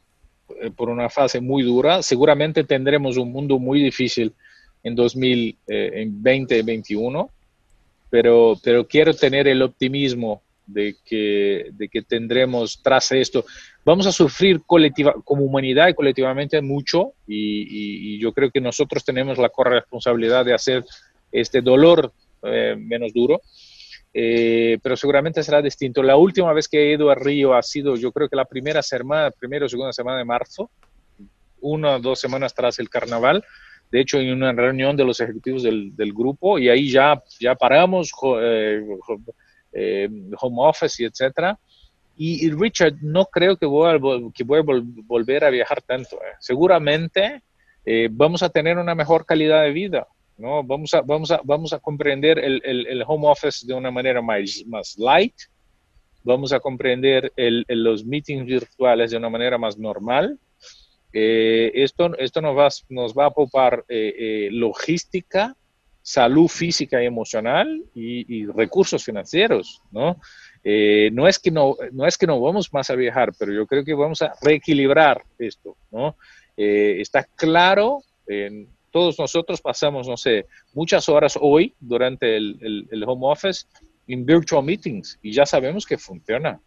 por 0.75 0.89
una 0.89 1.09
fase 1.09 1.41
muy 1.41 1.63
dura. 1.63 2.01
Seguramente 2.01 2.63
tendremos 2.63 3.17
un 3.17 3.31
mundo 3.31 3.59
muy 3.59 3.81
difícil 3.81 4.33
en 4.83 4.95
2020-2021, 4.95 7.25
eh, 7.25 7.29
pero, 8.09 8.57
pero 8.63 8.87
quiero 8.87 9.13
tener 9.13 9.47
el 9.47 9.61
optimismo 9.61 10.41
de 10.69 10.95
que, 11.03 11.69
de 11.73 11.89
que 11.89 12.01
tendremos 12.01 12.81
tras 12.81 13.11
esto. 13.11 13.45
Vamos 13.83 14.07
a 14.07 14.11
sufrir 14.11 14.61
colectiva, 14.65 15.15
como 15.23 15.43
humanidad 15.43 15.89
y 15.89 15.93
colectivamente 15.93 16.61
mucho 16.61 17.13
y, 17.27 18.19
yo 18.19 18.33
creo 18.33 18.51
que 18.51 18.61
nosotros 18.61 19.03
tenemos 19.03 19.37
la 19.37 19.49
corresponsabilidad 19.49 20.45
de 20.45 20.53
hacer 20.53 20.83
este 21.31 21.61
dolor 21.61 22.11
eh, 22.43 22.75
menos 22.77 23.13
duro, 23.13 23.41
eh, 24.13 24.77
pero 24.81 24.95
seguramente 24.95 25.43
será 25.43 25.61
distinto. 25.61 26.03
La 26.03 26.17
última 26.17 26.53
vez 26.53 26.67
que 26.67 26.79
he 26.79 26.93
ido 26.93 27.09
a 27.09 27.15
Río 27.15 27.53
ha 27.53 27.61
sido, 27.61 27.95
yo 27.95 28.11
creo 28.11 28.29
que 28.29 28.35
la 28.35 28.45
primera 28.45 28.81
semana, 28.81 29.31
primera 29.31 29.65
o 29.65 29.69
segunda 29.69 29.93
semana 29.93 30.17
de 30.17 30.25
marzo, 30.25 30.69
una 31.61 31.95
o 31.95 31.99
dos 31.99 32.19
semanas 32.19 32.53
tras 32.53 32.79
el 32.79 32.89
carnaval, 32.89 33.43
de 33.91 34.01
hecho 34.01 34.19
en 34.19 34.31
una 34.31 34.51
reunión 34.51 34.95
de 34.95 35.03
los 35.03 35.19
ejecutivos 35.19 35.63
del, 35.63 35.95
del 35.95 36.13
grupo 36.13 36.59
y 36.59 36.69
ahí 36.69 36.91
ya, 36.91 37.21
ya 37.39 37.55
paramos. 37.55 38.11
Eh, 38.41 38.81
eh, 39.71 40.09
home 40.39 40.57
office 40.59 41.03
y 41.03 41.05
etcétera. 41.05 41.59
Y, 42.21 42.51
Richard, 42.51 42.95
no 43.01 43.25
creo 43.25 43.55
que 43.55 43.65
voy 43.65 43.89
a, 43.89 43.97
que 44.33 44.43
voy 44.43 44.59
a 44.59 44.83
volver 45.05 45.45
a 45.45 45.49
viajar 45.49 45.81
tanto. 45.81 46.17
Eh. 46.17 46.35
Seguramente 46.39 47.43
eh, 47.85 48.09
vamos 48.11 48.43
a 48.43 48.49
tener 48.49 48.77
una 48.77 48.93
mejor 48.93 49.25
calidad 49.25 49.63
de 49.63 49.71
vida. 49.71 50.07
¿No? 50.39 50.63
Vamos, 50.63 50.93
a, 50.93 51.01
vamos, 51.01 51.31
a, 51.31 51.41
vamos 51.43 51.73
a 51.73 51.79
comprender 51.79 52.39
el, 52.39 52.61
el, 52.63 53.03
home 53.05 53.27
office 53.27 53.67
de 53.67 53.73
una 53.73 53.91
manera 53.91 54.21
más, 54.21 54.63
más 54.65 54.97
light. 54.97 55.35
Vamos 56.23 56.51
a 56.51 56.59
comprender 56.59 57.31
el, 57.35 57.65
los 57.67 58.03
meetings 58.03 58.45
virtuales 58.45 59.11
de 59.11 59.17
una 59.17 59.29
manera 59.29 59.57
más 59.57 59.77
normal. 59.77 60.39
esto, 61.11 62.17
esto 62.17 62.41
nos, 62.41 62.57
va, 62.57 62.69
nos 62.89 63.13
va 63.13 63.25
a 63.27 63.31
popar 63.31 63.85
logística 64.51 65.55
salud 66.09 66.47
física 66.47 67.03
y 67.03 67.05
emocional 67.05 67.83
y, 67.93 68.47
recursos 68.47 69.03
financieros, 69.03 69.81
¿no? 69.91 70.19
Eh, 70.63 71.11
no, 71.13 71.27
es 71.27 71.37
que 71.37 71.51
no, 71.51 71.75
no 71.91 72.07
es 72.07 72.17
que 72.17 72.25
no 72.25 72.41
vamos 72.41 72.73
más 72.73 72.89
a 72.89 72.95
viajar, 72.95 73.31
pero 73.37 73.53
yo 73.53 73.67
creo 73.67 73.85
que 73.85 73.93
vamos 73.93 74.23
a 74.23 74.33
reequilibrar 74.41 75.23
esto, 75.37 75.77
¿no? 75.91 76.15
Eh, 76.57 76.97
está 76.99 77.23
claro, 77.35 78.01
todos 78.91 79.17
nosotros 79.19 79.61
pasamos, 79.61 80.07
no 80.07 80.17
sé, 80.17 80.45
muchas 80.73 81.09
horas 81.09 81.37
hoy 81.39 81.75
durante 81.79 82.37
el, 82.37 82.87
el, 82.91 83.03
home 83.03 83.27
office 83.27 83.65
en 84.07 84.25
virtual 84.25 84.63
meetings 84.63 85.19
y 85.21 85.31
ya 85.31 85.45
sabemos 85.45 85.85
que 85.85 85.97
funciona, 85.97 86.59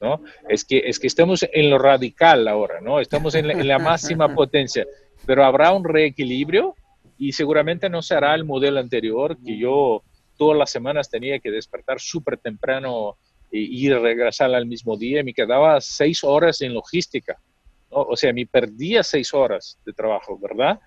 ¿no? 0.00 0.22
Es 0.48 0.64
que, 0.64 0.78
es 0.78 0.98
que 0.98 1.06
estamos 1.06 1.44
en 1.50 1.70
lo 1.70 1.78
radical 1.78 2.46
ahora, 2.48 2.80
¿no? 2.80 3.00
Estamos 3.00 3.34
en 3.34 3.50
en 3.50 3.66
la 3.68 3.78
máxima 3.78 4.28
potencia, 4.34 4.86
pero 5.26 5.44
habrá 5.44 5.72
un 5.72 5.84
reequilibrio 5.84 6.74
y 7.18 7.32
seguramente 7.32 7.88
no 7.88 8.02
será 8.02 8.34
el 8.34 8.44
modelo 8.44 8.80
anterior 8.80 9.36
que 9.44 9.56
yo 9.56 10.02
todas 10.36 10.58
las 10.58 10.70
semanas 10.70 11.08
tenía 11.08 11.38
que 11.38 11.50
despertar 11.50 12.00
súper 12.00 12.38
temprano 12.38 13.16
y 13.52 13.90
regresar 13.90 14.54
al 14.54 14.66
mismo 14.66 14.96
día. 14.96 15.20
y 15.20 15.24
Me 15.24 15.34
quedaba 15.34 15.80
seis 15.80 16.24
horas 16.24 16.62
en 16.62 16.72
logística. 16.72 17.38
O 17.90 18.16
sea, 18.16 18.32
me 18.32 18.46
perdía 18.46 19.02
seis 19.02 19.34
horas 19.34 19.78
de 19.84 19.92
trabajo, 19.92 20.38
¿verdad? 20.38 20.80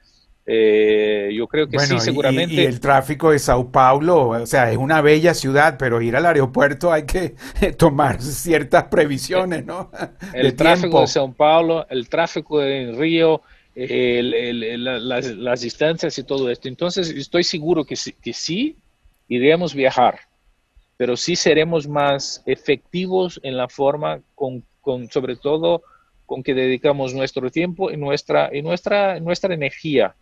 Eh, 0.48 1.32
yo 1.34 1.48
creo 1.48 1.68
que 1.68 1.80
sí, 1.80 2.00
seguramente. 2.00 2.54
Y, 2.54 2.60
el 2.60 2.80
tráfico 2.80 3.32
de 3.32 3.40
Sao 3.40 3.72
Paulo, 3.72 4.30
o 4.30 4.46
sea, 4.46 4.72
es 4.72 4.78
una 4.78 5.02
bella 5.02 5.34
ciudad, 5.34 5.76
pero 5.80 6.02
ir 6.02 6.16
al 6.16 6.26
aeropuerto 6.26 6.94
hay 6.94 7.04
que 7.04 7.36
tomar 7.78 8.22
ciertas 8.22 8.84
previsiones, 8.86 9.66
¿no? 9.66 9.90
El 10.34 10.56
tráfico 10.56 11.02
de 11.02 11.08
Sao 11.08 11.34
Paulo, 11.34 11.88
el 11.90 12.08
tráfico 12.10 12.62
en 12.62 12.98
Río, 12.98 13.42
las, 13.76 15.62
distancias 15.62 16.18
y 16.20 16.24
todo 16.24 16.52
esto. 16.52 16.68
Entonces, 16.68 17.10
estoy 17.10 17.44
seguro 17.44 17.84
que, 17.84 17.96
que 18.22 18.34
sí 18.34 18.78
iremos 19.28 19.74
viajar, 19.74 20.20
pero 20.96 21.18
sí 21.18 21.36
seremos 21.36 21.88
más 21.88 22.44
efectivos 22.46 23.40
en 23.42 23.58
la 23.58 23.68
forma 23.68 24.22
con, 24.36 24.64
con 24.82 25.10
sobre 25.10 25.36
todo 25.38 25.82
con 26.28 26.44
que 26.44 26.54
dedicamos 26.54 27.14
nuestro 27.14 27.50
tiempo 27.50 27.92
y 27.92 27.98
nuestra, 27.98 28.56
y 28.56 28.62
nuestra, 28.62 29.20
nuestra 29.20 29.54
energía 29.54 30.16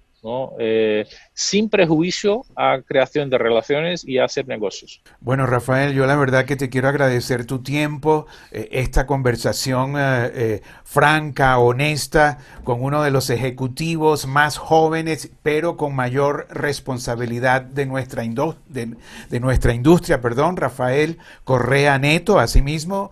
eh, 0.57 1.05
sin 1.33 1.69
prejuicio 1.69 2.45
a 2.55 2.81
creación 2.81 3.29
de 3.29 3.37
relaciones 3.37 4.07
y 4.07 4.19
a 4.19 4.25
hacer 4.25 4.47
negocios. 4.47 5.01
Bueno, 5.19 5.45
Rafael, 5.45 5.93
yo 5.93 6.05
la 6.05 6.15
verdad 6.15 6.45
que 6.45 6.55
te 6.55 6.69
quiero 6.69 6.87
agradecer 6.87 7.45
tu 7.45 7.61
tiempo, 7.61 8.25
eh, 8.51 8.69
esta 8.71 9.05
conversación 9.05 9.95
eh, 9.97 10.61
franca, 10.85 11.57
honesta, 11.57 12.37
con 12.63 12.81
uno 12.81 13.03
de 13.03 13.11
los 13.11 13.29
ejecutivos 13.29 14.25
más 14.25 14.57
jóvenes, 14.57 15.29
pero 15.41 15.75
con 15.75 15.93
mayor 15.93 16.47
responsabilidad 16.49 17.61
de 17.61 17.85
nuestra, 17.85 18.23
de, 18.23 18.95
de 19.29 19.39
nuestra 19.41 19.73
industria, 19.73 20.21
perdón, 20.21 20.55
Rafael 20.55 21.17
Correa 21.43 21.99
Neto, 21.99 22.39
asimismo, 22.39 23.11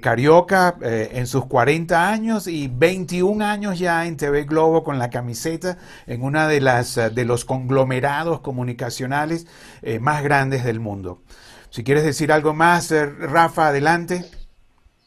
carioca, 0.00 0.76
en 0.82 1.26
sus 1.26 1.46
40 1.46 2.10
años 2.10 2.48
y 2.48 2.68
21 2.68 3.44
años 3.44 3.78
ya 3.78 4.06
en 4.06 4.16
TV 4.16 4.44
Globo 4.44 4.82
con 4.82 4.98
la 4.98 5.10
camiseta 5.10 5.78
en 6.06 6.22
una 6.22 6.47
de, 6.48 6.60
las, 6.60 6.96
eh, 6.96 7.10
de 7.10 7.24
los 7.24 7.44
conglomerados 7.44 8.40
comunicacionales 8.40 9.46
eh, 9.82 9.98
más 9.98 10.22
grandes 10.22 10.64
del 10.64 10.80
mundo. 10.80 11.22
Si 11.70 11.84
quieres 11.84 12.04
decir 12.04 12.32
algo 12.32 12.54
más, 12.54 12.90
eh, 12.90 13.06
Rafa, 13.06 13.68
adelante. 13.68 14.24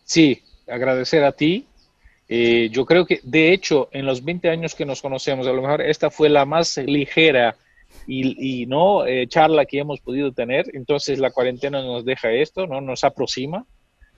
Sí, 0.03 0.43
agradecer 0.67 1.23
a 1.23 1.31
ti. 1.31 1.67
yo 2.29 2.85
creo 2.85 3.05
que, 3.05 3.19
de 3.23 3.51
hecho, 3.51 3.89
en 3.91 4.05
los 4.05 4.23
20 4.23 4.49
años 4.49 4.73
que 4.73 4.85
nos 4.85 5.01
conocemos, 5.01 5.47
a 5.47 5.51
lo 5.51 5.61
mejor 5.61 5.81
esta 5.81 6.09
fue 6.09 6.29
la 6.29 6.45
más 6.45 6.77
ligera 6.77 7.57
y, 8.07 8.65
no 8.67 9.03
charla 9.27 9.65
que 9.65 9.79
hemos 9.79 9.99
podido 9.99 10.31
tener. 10.31 10.65
Entonces 10.73 11.19
la 11.19 11.31
cuarentena 11.31 11.81
nos 11.81 12.05
deja 12.05 12.31
esto, 12.31 12.67
no 12.67 12.79
nos 12.79 13.03
aproxima. 13.03 13.65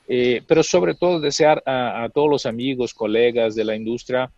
pero 0.05 0.61
sobre 0.61 0.93
todo 0.93 1.19
desear 1.19 1.63
a, 1.65 2.07
todos 2.13 2.29
los 2.29 2.45
amigos, 2.45 2.93
colegas 2.93 3.55
de 3.55 3.65
la 3.65 3.75
industria 3.75 4.31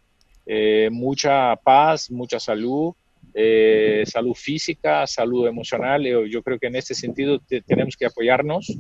eh, 0.46 0.90
mucha 0.92 1.56
paz, 1.56 2.12
mucha 2.12 2.40
salud, 2.40 2.94
eh, 3.34 4.04
salud 4.06 4.34
física, 4.34 5.06
salud 5.08 5.48
emocional. 5.48 6.04
Yo 6.30 6.42
creo 6.44 6.60
que 6.60 6.68
en 6.68 6.76
este 6.76 6.94
sentido 6.94 7.40
tenemos 7.66 7.98
que 7.98 8.06
apoyarnos 8.06 8.76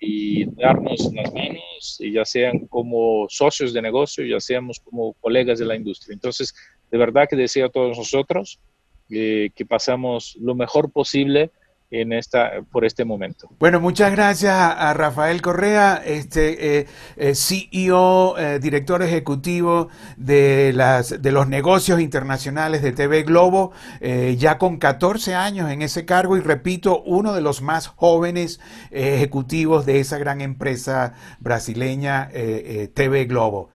y 0.00 0.44
darnos 0.56 1.12
las 1.14 1.32
manos, 1.32 1.98
y 2.00 2.12
ya 2.12 2.24
sean 2.24 2.66
como 2.66 3.26
socios 3.28 3.72
de 3.72 3.82
negocio, 3.82 4.24
ya 4.24 4.40
seamos 4.40 4.80
como 4.80 5.14
colegas 5.14 5.58
de 5.58 5.64
la 5.64 5.76
industria. 5.76 6.14
Entonces, 6.14 6.54
de 6.90 6.98
verdad 6.98 7.28
que 7.28 7.36
deseo 7.36 7.66
a 7.66 7.70
todos 7.70 7.96
nosotros 7.96 8.58
eh, 9.10 9.50
que 9.54 9.64
pasamos 9.66 10.36
lo 10.40 10.54
mejor 10.54 10.90
posible 10.90 11.50
en 12.00 12.12
esta, 12.12 12.52
por 12.70 12.84
este 12.84 13.04
momento. 13.04 13.48
Bueno, 13.58 13.80
muchas 13.80 14.10
gracias 14.12 14.52
a, 14.54 14.92
Rafael 14.94 15.40
Correa, 15.42 16.02
este 16.04 16.78
eh, 16.78 16.86
eh, 17.16 17.34
CEO, 17.34 18.36
eh, 18.38 18.58
director 18.58 19.02
ejecutivo 19.02 19.88
de, 20.16 20.72
las, 20.74 21.22
de 21.22 21.32
los 21.32 21.48
negocios 21.48 22.00
internacionales 22.00 22.82
de 22.82 22.92
TV 22.92 23.22
Globo, 23.22 23.72
ya 24.36 24.58
con 24.58 24.78
14 24.78 25.34
años 25.34 25.70
en 25.70 25.82
ese 25.82 26.04
cargo 26.04 26.36
y 26.36 26.40
repito, 26.40 27.02
uno 27.02 27.32
de 27.32 27.40
los 27.40 27.62
más 27.62 27.86
jóvenes 27.86 28.60
ejecutivos 28.90 29.86
de 29.86 30.00
esa 30.00 30.18
gran 30.18 30.40
empresa 30.40 31.14
brasileña 31.40 32.28
TV 32.94 33.24
Globo. 33.26 33.70